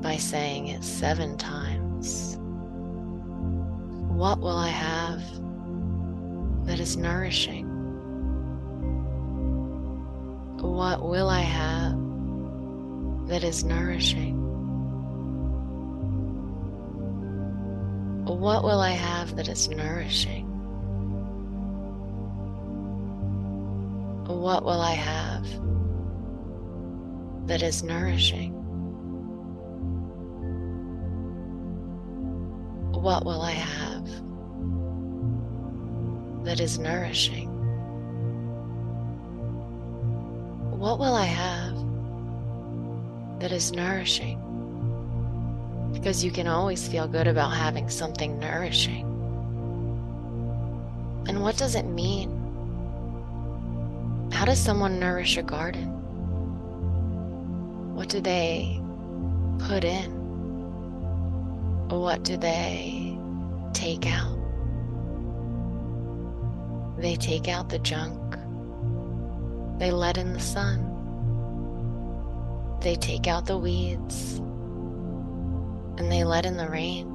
by 0.00 0.16
saying 0.16 0.68
it 0.68 0.84
seven 0.84 1.36
times. 1.36 2.36
What 4.12 4.38
will 4.38 4.58
I 4.58 4.68
have 4.68 5.20
that 6.66 6.78
is 6.78 6.96
nourishing? 6.96 7.66
What 10.60 11.02
will 11.02 11.28
I 11.28 11.40
have 11.40 11.98
that 13.26 13.42
is 13.42 13.64
nourishing? 13.64 14.43
What 18.24 18.64
will 18.64 18.80
I 18.80 18.92
have 18.92 19.36
that 19.36 19.48
is 19.48 19.68
nourishing? 19.68 20.46
What 24.26 24.64
will 24.64 24.80
I 24.80 24.92
have 24.94 25.46
that 27.46 27.62
is 27.62 27.82
nourishing? 27.82 28.52
What 32.92 33.26
will 33.26 33.42
I 33.42 33.50
have 33.50 34.06
that 36.44 36.60
is 36.60 36.78
nourishing? 36.78 37.50
What 40.78 40.98
will 40.98 41.14
I 41.14 41.26
have 41.26 41.74
that 43.40 43.52
is 43.52 43.72
nourishing? 43.72 44.43
Because 45.94 46.22
you 46.22 46.30
can 46.30 46.46
always 46.46 46.86
feel 46.86 47.08
good 47.08 47.26
about 47.26 47.54
having 47.54 47.88
something 47.88 48.38
nourishing. 48.38 49.06
And 51.26 51.40
what 51.40 51.56
does 51.56 51.74
it 51.74 51.86
mean? 51.86 52.30
How 54.30 54.44
does 54.44 54.60
someone 54.60 55.00
nourish 55.00 55.38
a 55.38 55.42
garden? 55.42 55.86
What 57.94 58.10
do 58.10 58.20
they 58.20 58.78
put 59.60 59.84
in? 59.84 60.10
What 61.88 62.24
do 62.24 62.36
they 62.36 63.16
take 63.72 64.06
out? 64.06 64.36
They 66.98 67.16
take 67.16 67.48
out 67.48 67.68
the 67.68 67.78
junk. 67.78 68.36
They 69.78 69.90
let 69.90 70.18
in 70.18 70.32
the 70.32 70.40
sun. 70.40 70.90
They 72.80 72.96
take 72.96 73.26
out 73.26 73.46
the 73.46 73.56
weeds. 73.56 74.40
And 75.98 76.10
they 76.10 76.24
let 76.24 76.46
in 76.46 76.56
the 76.56 76.68
rain. 76.68 77.14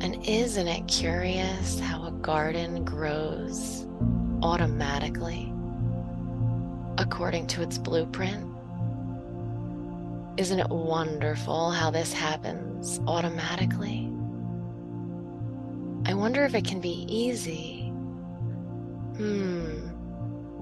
And 0.00 0.26
isn't 0.26 0.66
it 0.68 0.88
curious 0.88 1.78
how 1.78 2.06
a 2.06 2.10
garden 2.10 2.84
grows 2.84 3.86
automatically 4.42 5.52
according 6.98 7.46
to 7.48 7.62
its 7.62 7.78
blueprint? 7.78 8.46
Isn't 10.36 10.58
it 10.58 10.68
wonderful 10.70 11.70
how 11.70 11.90
this 11.90 12.12
happens 12.12 13.00
automatically? 13.06 14.08
I 16.04 16.14
wonder 16.14 16.44
if 16.44 16.54
it 16.54 16.64
can 16.64 16.80
be 16.80 17.06
easy. 17.08 17.90
Hmm, 19.16 19.88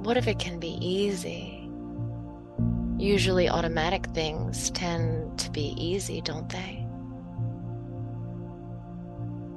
what 0.03 0.17
if 0.17 0.29
it 0.29 0.39
can 0.39 0.59
be 0.59 0.77
easy? 0.81 1.71
Usually, 2.99 3.49
automatic 3.49 4.07
things 4.09 4.71
tend 4.71 5.20
to 5.45 5.51
be 5.51 5.75
easy, 5.77 6.21
don't 6.21 6.49
they? 6.49 6.87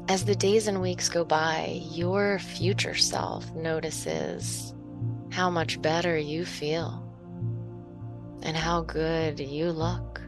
As 0.09 0.25
the 0.25 0.35
days 0.35 0.67
and 0.67 0.81
weeks 0.81 1.09
go 1.09 1.23
by, 1.23 1.81
your 1.91 2.37
future 2.39 2.93
self 2.93 3.49
notices 3.53 4.73
how 5.31 5.49
much 5.49 5.81
better 5.81 6.17
you 6.17 6.45
feel 6.45 6.99
and 8.43 8.55
how 8.55 8.81
good 8.81 9.39
you 9.39 9.71
look. 9.71 10.21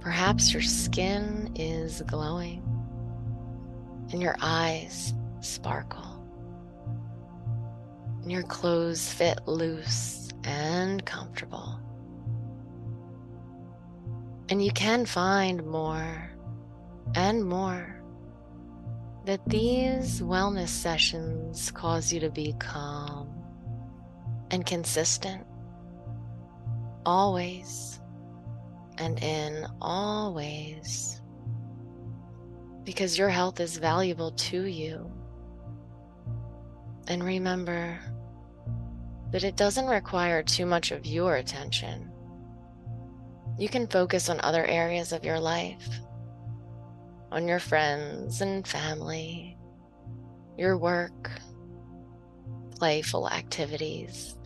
Perhaps 0.00 0.52
your 0.52 0.62
skin 0.62 1.52
is 1.54 2.02
glowing 2.06 2.62
and 4.10 4.22
your 4.22 4.36
eyes 4.40 5.12
sparkle, 5.40 6.24
and 8.22 8.32
your 8.32 8.42
clothes 8.42 9.12
fit 9.12 9.46
loose 9.46 10.30
and 10.44 11.04
comfortable. 11.04 11.78
And 14.50 14.64
you 14.64 14.70
can 14.72 15.04
find 15.04 15.66
more 15.66 16.30
and 17.14 17.44
more 17.44 18.02
that 19.26 19.46
these 19.46 20.22
wellness 20.22 20.68
sessions 20.68 21.70
cause 21.70 22.12
you 22.12 22.20
to 22.20 22.30
be 22.30 22.54
calm 22.58 23.28
and 24.50 24.64
consistent, 24.64 25.44
always 27.04 28.00
and 28.96 29.22
in 29.22 29.66
all 29.82 30.32
ways, 30.32 31.20
because 32.84 33.18
your 33.18 33.28
health 33.28 33.60
is 33.60 33.76
valuable 33.76 34.30
to 34.32 34.64
you. 34.64 35.10
And 37.06 37.22
remember 37.22 37.98
that 39.30 39.44
it 39.44 39.56
doesn't 39.56 39.86
require 39.86 40.42
too 40.42 40.64
much 40.64 40.90
of 40.90 41.04
your 41.04 41.36
attention. 41.36 42.10
You 43.58 43.68
can 43.68 43.86
focus 43.88 44.28
on 44.28 44.40
other 44.40 44.64
areas 44.64 45.12
of 45.12 45.24
your 45.24 45.40
life 45.40 45.88
on 47.30 47.46
your 47.46 47.58
friends 47.58 48.40
and 48.40 48.66
family, 48.66 49.56
your 50.56 50.78
work, 50.78 51.30
playful 52.76 53.28
activities. 53.28 54.36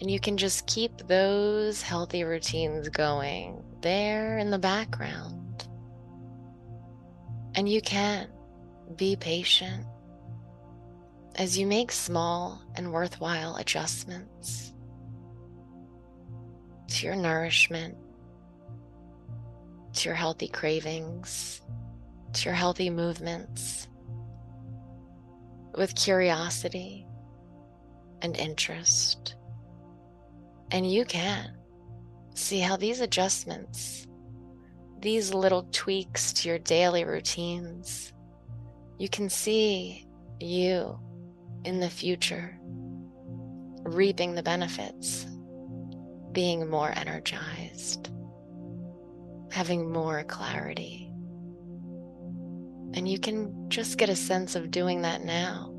And 0.00 0.10
you 0.10 0.20
can 0.20 0.36
just 0.36 0.66
keep 0.66 0.96
those 1.08 1.82
healthy 1.82 2.24
routines 2.24 2.88
going 2.88 3.62
there 3.82 4.38
in 4.38 4.50
the 4.50 4.58
background. 4.58 5.66
And 7.54 7.68
you 7.68 7.82
can 7.82 8.28
be 8.96 9.16
patient 9.16 9.84
as 11.34 11.58
you 11.58 11.66
make 11.66 11.92
small 11.92 12.62
and 12.76 12.92
worthwhile 12.92 13.56
adjustments 13.56 14.72
to 16.88 17.06
your 17.06 17.16
nourishment, 17.16 17.96
to 19.94 20.08
your 20.08 20.16
healthy 20.16 20.48
cravings, 20.48 21.60
to 22.32 22.44
your 22.44 22.54
healthy 22.54 22.90
movements 22.90 23.88
with 25.76 25.94
curiosity 25.94 27.06
and 28.22 28.36
interest. 28.36 29.36
And 30.70 30.90
you 30.90 31.04
can 31.04 31.56
see 32.34 32.60
how 32.60 32.76
these 32.76 33.00
adjustments, 33.00 34.06
these 35.00 35.34
little 35.34 35.66
tweaks 35.72 36.32
to 36.34 36.48
your 36.48 36.58
daily 36.58 37.04
routines, 37.04 38.12
you 38.98 39.08
can 39.08 39.28
see 39.28 40.06
you 40.38 40.98
in 41.64 41.80
the 41.80 41.90
future 41.90 42.56
reaping 43.84 44.34
the 44.34 44.42
benefits, 44.42 45.26
being 46.32 46.68
more 46.68 46.92
energized, 46.96 48.10
having 49.50 49.90
more 49.90 50.22
clarity 50.24 51.10
and 52.94 53.08
you 53.08 53.18
can 53.18 53.68
just 53.68 53.98
get 53.98 54.08
a 54.08 54.16
sense 54.16 54.56
of 54.56 54.70
doing 54.70 55.02
that 55.02 55.24
now. 55.24 55.72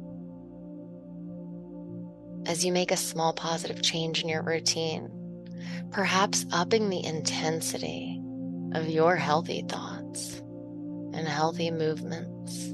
As 2.45 2.65
you 2.65 2.71
make 2.71 2.91
a 2.91 2.97
small 2.97 3.33
positive 3.33 3.81
change 3.81 4.23
in 4.23 4.29
your 4.29 4.43
routine, 4.43 5.09
perhaps 5.91 6.45
upping 6.51 6.89
the 6.89 7.03
intensity 7.03 8.21
of 8.73 8.87
your 8.87 9.15
healthy 9.15 9.63
thoughts 9.67 10.37
and 11.13 11.27
healthy 11.27 11.69
movements 11.69 12.67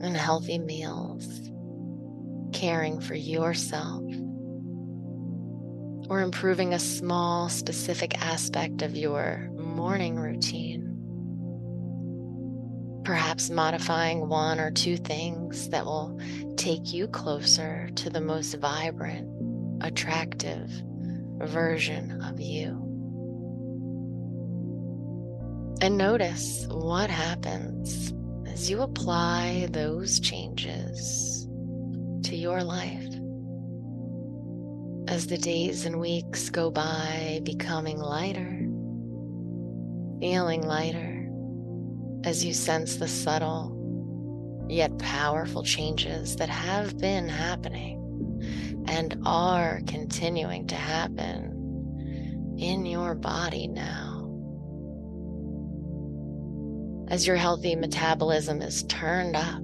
and 0.00 0.16
healthy 0.16 0.58
meals, 0.58 1.50
caring 2.52 3.00
for 3.00 3.14
yourself. 3.14 4.04
Or 6.12 6.20
improving 6.20 6.74
a 6.74 6.78
small 6.78 7.48
specific 7.48 8.20
aspect 8.20 8.82
of 8.82 8.94
your 8.94 9.48
morning 9.56 10.16
routine. 10.16 10.94
Perhaps 13.02 13.48
modifying 13.48 14.28
one 14.28 14.60
or 14.60 14.70
two 14.70 14.98
things 14.98 15.70
that 15.70 15.86
will 15.86 16.20
take 16.58 16.92
you 16.92 17.08
closer 17.08 17.88
to 17.94 18.10
the 18.10 18.20
most 18.20 18.52
vibrant, 18.56 19.26
attractive 19.82 20.70
version 21.38 22.20
of 22.20 22.38
you. 22.38 22.72
And 25.80 25.96
notice 25.96 26.66
what 26.68 27.08
happens 27.08 28.12
as 28.46 28.68
you 28.68 28.82
apply 28.82 29.66
those 29.70 30.20
changes 30.20 31.48
to 32.24 32.36
your 32.36 32.62
life. 32.62 33.11
As 35.12 35.26
the 35.26 35.36
days 35.36 35.84
and 35.84 36.00
weeks 36.00 36.48
go 36.48 36.70
by, 36.70 37.42
becoming 37.42 37.98
lighter, 37.98 38.66
feeling 40.20 40.66
lighter, 40.66 41.28
as 42.24 42.42
you 42.42 42.54
sense 42.54 42.96
the 42.96 43.06
subtle 43.06 44.66
yet 44.70 44.98
powerful 44.98 45.62
changes 45.62 46.36
that 46.36 46.48
have 46.48 46.96
been 46.96 47.28
happening 47.28 48.00
and 48.88 49.20
are 49.26 49.82
continuing 49.86 50.66
to 50.68 50.76
happen 50.76 52.56
in 52.58 52.86
your 52.86 53.14
body 53.14 53.68
now. 53.68 54.30
As 57.08 57.26
your 57.26 57.36
healthy 57.36 57.76
metabolism 57.76 58.62
is 58.62 58.84
turned 58.84 59.36
up 59.36 59.60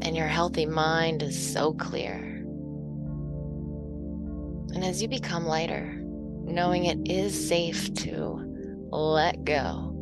and 0.00 0.14
your 0.16 0.28
healthy 0.28 0.64
mind 0.64 1.24
is 1.24 1.52
so 1.52 1.72
clear. 1.72 2.27
And 4.74 4.84
as 4.84 5.00
you 5.02 5.08
become 5.08 5.46
lighter, 5.46 5.98
knowing 6.44 6.84
it 6.86 7.10
is 7.10 7.48
safe 7.48 7.92
to 7.94 8.44
let 8.90 9.44
go 9.44 9.94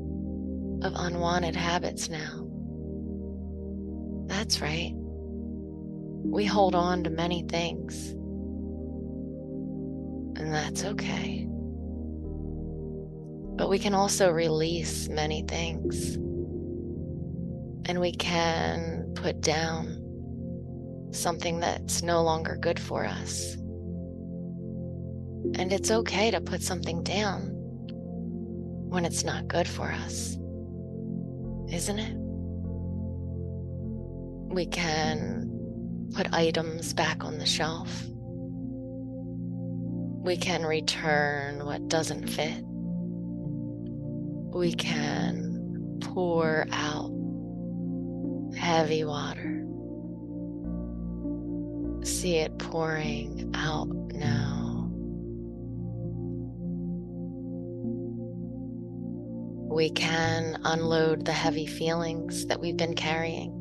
of 0.83 0.93
unwanted 0.97 1.57
habits 1.57 2.09
now. 2.09 2.47
That's 4.27 4.61
right. 4.61 4.93
We 4.95 6.45
hold 6.45 6.75
on 6.75 7.05
to 7.05 7.11
many 7.11 7.45
things, 7.49 8.11
and 10.39 10.53
that's 10.53 10.85
okay. 10.85 11.47
But 13.57 13.71
we 13.71 13.79
can 13.79 13.95
also 13.95 14.31
release 14.31 15.09
many 15.09 15.43
things, 15.43 16.17
and 17.89 18.01
we 18.01 18.13
can 18.13 19.13
put 19.15 19.41
down 19.41 20.03
something 21.13 21.61
that's 21.61 22.03
no 22.03 22.23
longer 22.23 22.57
good 22.57 22.79
for 22.79 23.05
us. 23.07 23.57
And 25.55 25.73
it's 25.73 25.91
okay 25.91 26.31
to 26.31 26.41
put 26.41 26.63
something 26.63 27.03
down 27.03 27.51
when 28.89 29.05
it's 29.05 29.25
not 29.25 29.49
good 29.49 29.69
for 29.69 29.91
us 29.91 30.37
isn't 31.73 31.99
it? 31.99 32.17
We 34.55 34.67
can 34.67 35.51
put 36.15 36.33
items 36.33 36.93
back 36.95 37.25
on 37.25 37.39
the 37.39 37.47
shelf. 37.47 38.05
We 40.25 40.37
can 40.37 40.65
return 40.65 41.65
what 41.65 41.89
doesn't 41.89 42.29
fit. 42.29 42.63
We 44.55 44.73
can 44.73 45.99
pour 46.01 46.67
out 46.73 47.11
heavy 48.57 49.05
water. 49.05 49.65
See 52.05 52.37
it 52.37 52.59
pouring 52.59 53.53
out 53.55 53.89
now. 53.89 54.66
We 59.77 59.91
can 59.91 60.59
unload 60.65 61.27
the 61.27 61.33
heavy 61.35 61.67
feelings 61.67 62.47
that 62.47 62.59
we've 62.59 62.79
been 62.79 62.95
carrying. 62.95 63.53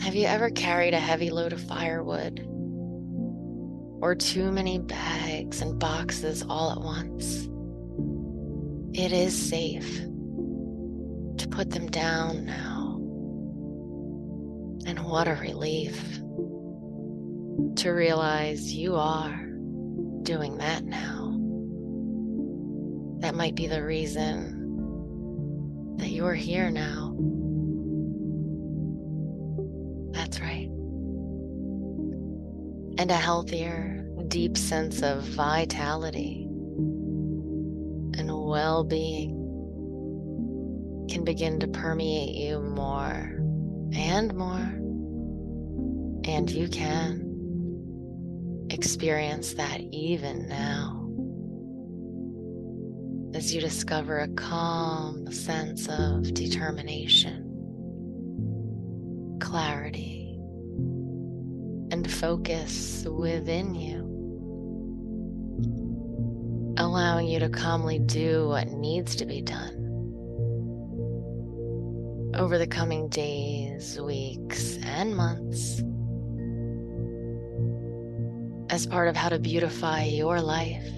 Have 0.00 0.14
you 0.14 0.24
ever 0.24 0.50
carried 0.50 0.94
a 0.94 1.00
heavy 1.00 1.30
load 1.30 1.52
of 1.52 1.60
firewood 1.60 2.46
or 4.00 4.14
too 4.14 4.52
many 4.52 4.78
bags 4.78 5.60
and 5.62 5.80
boxes 5.80 6.44
all 6.48 6.70
at 6.70 6.80
once? 6.80 7.48
It 8.96 9.10
is 9.10 9.36
safe 9.36 9.98
to 9.98 11.48
put 11.50 11.70
them 11.70 11.88
down 11.88 12.44
now. 12.44 12.98
And 14.86 15.04
what 15.06 15.26
a 15.26 15.34
relief 15.34 16.20
to 17.78 17.90
realize 17.90 18.72
you 18.72 18.94
are 18.94 19.44
doing 20.22 20.58
that 20.58 20.84
now. 20.84 21.19
That 23.30 23.36
might 23.36 23.54
be 23.54 23.68
the 23.68 23.84
reason 23.84 24.56
that 25.98 26.08
you're 26.08 26.34
here 26.34 26.68
now. 26.68 27.14
That's 30.10 30.40
right. 30.40 30.66
And 32.98 33.08
a 33.08 33.14
healthier, 33.14 34.04
deep 34.26 34.58
sense 34.58 35.02
of 35.02 35.22
vitality 35.22 36.48
and 38.18 38.36
well 38.36 38.82
being 38.82 39.30
can 41.08 41.22
begin 41.22 41.60
to 41.60 41.68
permeate 41.68 42.34
you 42.34 42.58
more 42.58 43.38
and 43.94 44.34
more. 44.34 44.74
And 46.24 46.50
you 46.50 46.66
can 46.66 47.28
experience 48.70 49.54
that 49.54 49.80
even 49.92 50.48
now 50.48 50.99
as 53.32 53.54
you 53.54 53.60
discover 53.60 54.18
a 54.18 54.28
calm 54.28 55.30
sense 55.30 55.88
of 55.88 56.34
determination, 56.34 57.46
clarity, 59.40 60.36
and 61.92 62.10
focus 62.10 63.04
within 63.08 63.74
you, 63.74 64.00
allowing 66.76 67.28
you 67.28 67.38
to 67.38 67.48
calmly 67.48 68.00
do 68.00 68.48
what 68.48 68.68
needs 68.68 69.14
to 69.16 69.24
be 69.24 69.40
done. 69.40 69.76
Over 72.34 72.58
the 72.58 72.66
coming 72.66 73.08
days, 73.08 74.00
weeks, 74.00 74.76
and 74.82 75.16
months, 75.16 75.82
as 78.70 78.86
part 78.86 79.08
of 79.08 79.16
how 79.16 79.28
to 79.28 79.38
beautify 79.38 80.04
your 80.04 80.40
life 80.40 80.88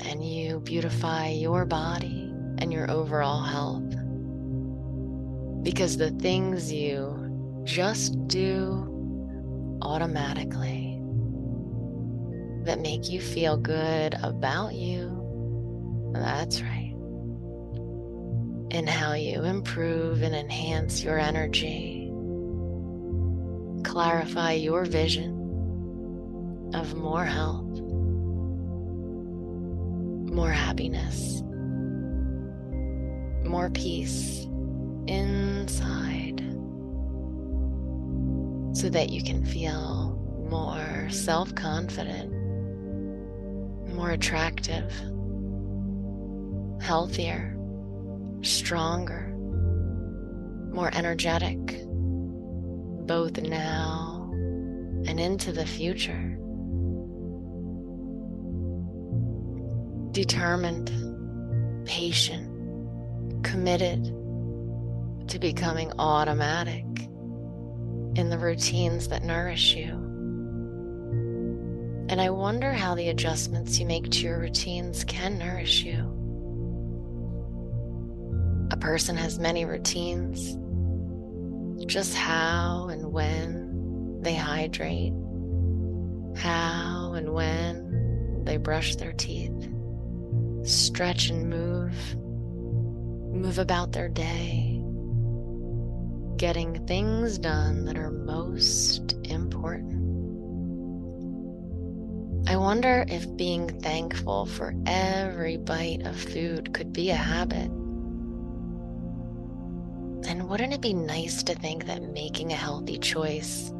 and 0.00 0.24
you 0.24 0.60
beautify 0.60 1.28
your 1.28 1.64
body 1.64 2.32
and 2.58 2.72
your 2.72 2.90
overall 2.90 3.42
health. 3.42 3.90
Because 5.62 5.96
the 5.96 6.10
things 6.10 6.72
you 6.72 7.62
just 7.64 8.26
do 8.28 8.90
automatically 9.82 11.00
that 12.64 12.80
make 12.80 13.10
you 13.10 13.20
feel 13.20 13.56
good 13.56 14.14
about 14.22 14.74
you, 14.74 15.10
that's 16.14 16.60
right. 16.62 16.94
And 18.70 18.88
how 18.88 19.12
you 19.12 19.44
improve 19.44 20.22
and 20.22 20.34
enhance 20.34 21.02
your 21.02 21.18
energy, 21.18 22.10
clarify 23.84 24.52
your 24.52 24.84
vision 24.84 26.70
of 26.74 26.94
more 26.94 27.24
health 27.24 27.83
more 30.34 30.50
happiness, 30.50 31.42
more 33.48 33.70
peace 33.70 34.46
inside, 35.06 36.40
so 38.76 38.88
that 38.88 39.10
you 39.10 39.22
can 39.22 39.44
feel 39.44 40.18
more 40.50 41.08
self 41.08 41.54
confident, 41.54 42.32
more 43.94 44.10
attractive, 44.10 44.92
healthier, 46.82 47.56
stronger, 48.42 49.32
more 50.72 50.90
energetic, 50.94 51.58
both 53.06 53.40
now 53.40 54.28
and 55.06 55.20
into 55.20 55.52
the 55.52 55.64
future. 55.64 56.33
Determined, 60.14 60.92
patient, 61.86 63.44
committed 63.44 64.04
to 65.28 65.38
becoming 65.40 65.92
automatic 65.98 66.84
in 68.14 68.30
the 68.30 68.38
routines 68.38 69.08
that 69.08 69.24
nourish 69.24 69.74
you. 69.74 69.90
And 72.08 72.20
I 72.20 72.30
wonder 72.30 72.72
how 72.72 72.94
the 72.94 73.08
adjustments 73.08 73.80
you 73.80 73.86
make 73.86 74.08
to 74.10 74.20
your 74.20 74.38
routines 74.38 75.02
can 75.02 75.36
nourish 75.36 75.82
you. 75.82 76.10
A 78.70 78.76
person 78.76 79.16
has 79.16 79.40
many 79.40 79.64
routines, 79.64 80.56
just 81.86 82.14
how 82.14 82.86
and 82.88 83.12
when 83.12 84.20
they 84.22 84.36
hydrate, 84.36 85.12
how 86.36 87.14
and 87.14 87.34
when 87.34 88.44
they 88.44 88.58
brush 88.58 88.94
their 88.94 89.12
teeth, 89.12 89.73
stretch 90.64 91.28
and 91.28 91.48
move, 91.50 92.16
move 93.34 93.58
about 93.58 93.92
their 93.92 94.08
day, 94.08 94.80
getting 96.36 96.86
things 96.86 97.38
done 97.38 97.84
that 97.84 97.98
are 97.98 98.10
most 98.10 99.14
important. 99.24 100.02
I 102.48 102.56
wonder 102.56 103.04
if 103.08 103.36
being 103.36 103.68
thankful 103.80 104.46
for 104.46 104.74
every 104.86 105.58
bite 105.58 106.06
of 106.06 106.16
food 106.16 106.72
could 106.72 106.92
be 106.92 107.10
a 107.10 107.16
habit. 107.16 107.70
And 110.26 110.48
wouldn't 110.48 110.72
it 110.72 110.80
be 110.80 110.94
nice 110.94 111.42
to 111.44 111.54
think 111.54 111.86
that 111.86 112.02
making 112.02 112.52
a 112.52 112.56
healthy 112.56 112.98
choice 112.98 113.70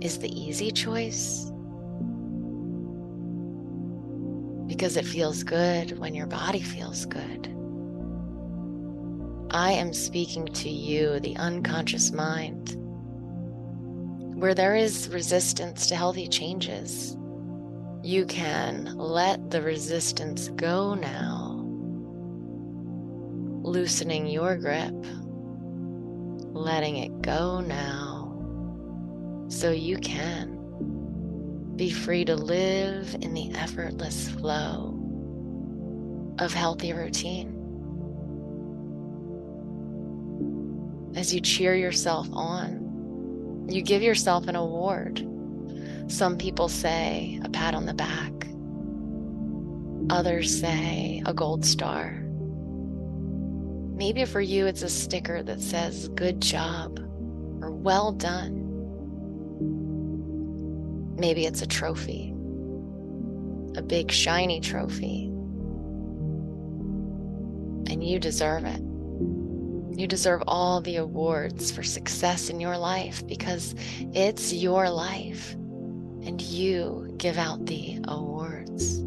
is 0.00 0.18
the 0.18 0.28
easy 0.28 0.70
choice? 0.70 1.51
Because 4.82 4.96
it 4.96 5.06
feels 5.06 5.44
good 5.44 5.96
when 6.00 6.12
your 6.12 6.26
body 6.26 6.60
feels 6.60 7.06
good. 7.06 7.46
I 9.52 9.70
am 9.70 9.92
speaking 9.92 10.46
to 10.46 10.68
you, 10.68 11.20
the 11.20 11.36
unconscious 11.36 12.10
mind, 12.10 12.74
where 14.34 14.54
there 14.54 14.74
is 14.74 15.08
resistance 15.08 15.86
to 15.86 15.94
healthy 15.94 16.26
changes 16.26 17.16
you 18.02 18.26
can 18.26 18.96
let 18.98 19.52
the 19.52 19.62
resistance 19.62 20.48
go 20.48 20.94
now, 20.94 21.62
loosening 23.62 24.26
your 24.26 24.56
grip, 24.56 24.90
letting 26.52 26.96
it 26.96 27.22
go 27.22 27.60
now, 27.60 28.34
so 29.46 29.70
you 29.70 29.96
can 29.98 30.51
be 31.82 31.90
free 31.90 32.24
to 32.24 32.36
live 32.36 33.16
in 33.22 33.34
the 33.34 33.50
effortless 33.54 34.28
flow 34.28 34.94
of 36.38 36.54
healthy 36.54 36.92
routine. 36.92 37.48
As 41.16 41.34
you 41.34 41.40
cheer 41.40 41.74
yourself 41.74 42.28
on, 42.32 43.66
you 43.68 43.82
give 43.82 44.00
yourself 44.00 44.46
an 44.46 44.54
award 44.54 45.26
some 46.06 46.38
people 46.38 46.68
say 46.68 47.40
a 47.44 47.48
pat 47.48 47.74
on 47.74 47.86
the 47.86 47.94
back, 47.94 48.32
others 50.10 50.60
say 50.60 51.20
a 51.26 51.34
gold 51.34 51.64
star. 51.64 52.22
Maybe 53.96 54.24
for 54.26 54.40
you, 54.40 54.66
it's 54.66 54.82
a 54.82 54.88
sticker 54.88 55.42
that 55.42 55.60
says 55.60 56.08
good 56.10 56.40
job 56.40 57.00
or 57.60 57.72
well 57.72 58.12
done. 58.12 58.61
Maybe 61.16 61.46
it's 61.46 61.62
a 61.62 61.66
trophy, 61.66 62.30
a 63.76 63.82
big 63.82 64.10
shiny 64.10 64.60
trophy. 64.60 65.26
And 67.90 68.02
you 68.02 68.18
deserve 68.18 68.64
it. 68.64 68.80
You 69.98 70.06
deserve 70.06 70.42
all 70.46 70.80
the 70.80 70.96
awards 70.96 71.70
for 71.70 71.82
success 71.82 72.48
in 72.48 72.60
your 72.60 72.78
life 72.78 73.26
because 73.26 73.74
it's 74.14 74.52
your 74.52 74.88
life 74.88 75.52
and 75.52 76.40
you 76.40 77.14
give 77.18 77.36
out 77.36 77.66
the 77.66 78.00
awards. 78.08 78.98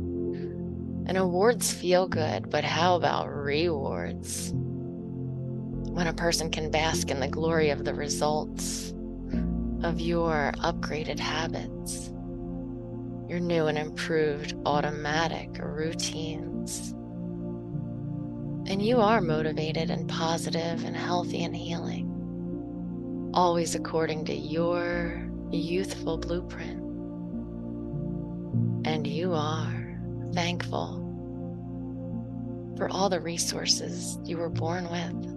And 1.08 1.18
awards 1.18 1.72
feel 1.74 2.08
good, 2.08 2.50
but 2.50 2.64
how 2.64 2.96
about 2.96 3.28
rewards? 3.28 4.52
When 4.54 6.08
a 6.08 6.14
person 6.14 6.52
can 6.52 6.72
bask 6.72 7.10
in 7.10 7.20
the 7.20 7.28
glory 7.28 7.70
of 7.70 7.86
the 7.86 7.94
results 7.94 8.94
of 9.84 10.00
your 10.00 10.54
upgraded 10.58 11.20
habits, 11.20 12.10
your 13.30 13.40
new 13.40 13.68
and 13.68 13.78
improved 13.78 14.56
automatic 14.66 15.58
routines. 15.60 16.92
And 18.70 18.82
you 18.82 19.00
are 19.02 19.22
motivated 19.22 19.90
and 19.90 20.10
positive 20.10 20.84
and 20.84 20.96
healthy 20.96 21.44
and 21.44 21.56
healing, 21.56 23.32
always 23.34 23.76
according 23.76 24.26
to 24.26 24.34
your 24.34 25.30
youthful 25.52 26.18
blueprint 26.18 26.86
and 28.86 29.08
you 29.08 29.34
are 29.34 30.00
thankful 30.34 31.02
for 32.78 32.88
all 32.90 33.10
the 33.10 33.20
resources 33.20 34.20
you 34.24 34.38
were 34.38 34.50
born 34.50 34.90
with 34.90 35.35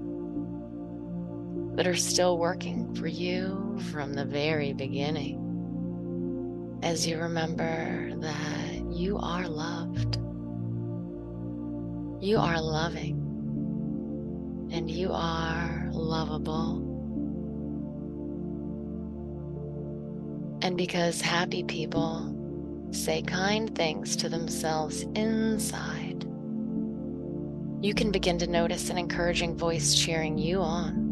that 1.79 1.87
are 1.87 1.95
still 1.95 2.38
working 2.38 2.93
for 2.97 3.07
you 3.07 3.79
from 3.93 4.12
the 4.12 4.25
very 4.25 4.73
beginning. 4.73 5.38
As 6.83 7.07
you 7.07 7.19
remember 7.19 8.17
that 8.17 8.83
you 8.91 9.17
are 9.17 9.47
loved, 9.47 10.17
you 12.21 12.37
are 12.37 12.61
loving, 12.61 13.14
and 14.73 14.91
you 14.91 15.12
are 15.12 15.88
lovable. 15.93 16.79
And 20.62 20.77
because 20.77 21.21
happy 21.21 21.62
people 21.62 22.35
say 22.91 23.23
kind 23.23 23.73
things 23.73 24.17
to 24.17 24.29
themselves 24.29 25.03
inside, 25.14 26.25
you 27.81 27.95
can 27.95 28.11
begin 28.11 28.37
to 28.41 28.49
notice 28.49 28.91
an 28.91 28.99
encouraging 28.99 29.57
voice 29.57 29.95
cheering 29.95 30.37
you 30.37 30.61
on 30.61 31.08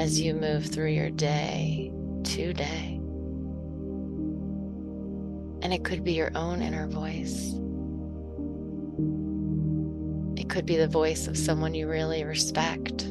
as 0.00 0.18
you 0.18 0.32
move 0.32 0.64
through 0.64 0.88
your 0.88 1.10
day 1.10 1.92
today. 2.24 2.98
And 5.60 5.74
it 5.74 5.84
could 5.84 6.02
be 6.02 6.14
your 6.14 6.30
own 6.34 6.62
inner 6.62 6.86
voice. 6.88 7.52
It 10.40 10.48
could 10.48 10.64
be 10.64 10.78
the 10.78 10.88
voice 10.88 11.28
of 11.28 11.36
someone 11.36 11.74
you 11.74 11.86
really 11.86 12.24
respect 12.24 13.08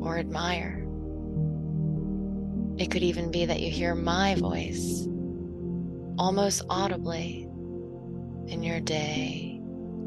or 0.00 0.18
admire. 0.18 0.84
It 2.76 2.90
could 2.90 3.04
even 3.04 3.30
be 3.30 3.46
that 3.46 3.60
you 3.60 3.70
hear 3.70 3.94
my 3.94 4.34
voice 4.34 5.06
almost 6.18 6.62
audibly 6.68 7.44
in 8.48 8.64
your 8.64 8.80
day 8.80 9.60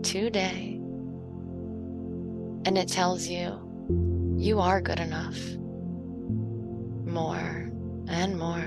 today. 0.03 0.81
And 2.65 2.77
it 2.77 2.89
tells 2.89 3.25
you 3.25 4.35
you 4.37 4.59
are 4.59 4.81
good 4.81 4.99
enough. 4.99 5.37
More 7.11 7.69
and 8.07 8.39
more. 8.39 8.63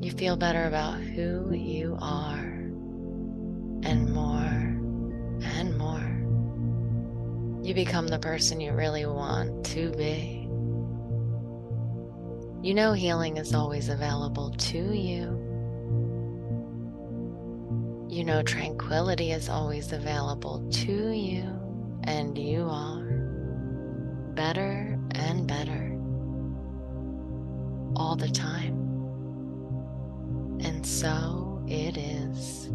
You 0.00 0.10
feel 0.12 0.38
better 0.38 0.64
about 0.64 0.98
who 1.00 1.52
you 1.52 1.98
are. 2.00 2.38
And 3.84 4.10
more 4.10 4.78
and 5.44 5.76
more. 5.76 6.00
You 7.62 7.74
become 7.74 8.08
the 8.08 8.18
person 8.18 8.58
you 8.58 8.72
really 8.72 9.04
want 9.04 9.66
to 9.66 9.90
be. 9.92 10.48
You 12.66 12.72
know, 12.72 12.94
healing 12.94 13.36
is 13.36 13.54
always 13.54 13.90
available 13.90 14.50
to 14.50 14.78
you. 14.78 15.38
You 18.08 18.24
know, 18.24 18.42
tranquility 18.42 19.30
is 19.32 19.50
always 19.50 19.92
available 19.92 20.66
to 20.70 21.10
you, 21.10 21.44
and 22.04 22.38
you 22.38 22.66
are 22.70 23.02
better 24.34 24.98
and 25.10 25.46
better 25.46 25.81
all 28.02 28.16
the 28.16 28.28
time. 28.28 28.74
And 30.60 30.84
so 30.84 31.62
it 31.68 31.96
is. 31.96 32.68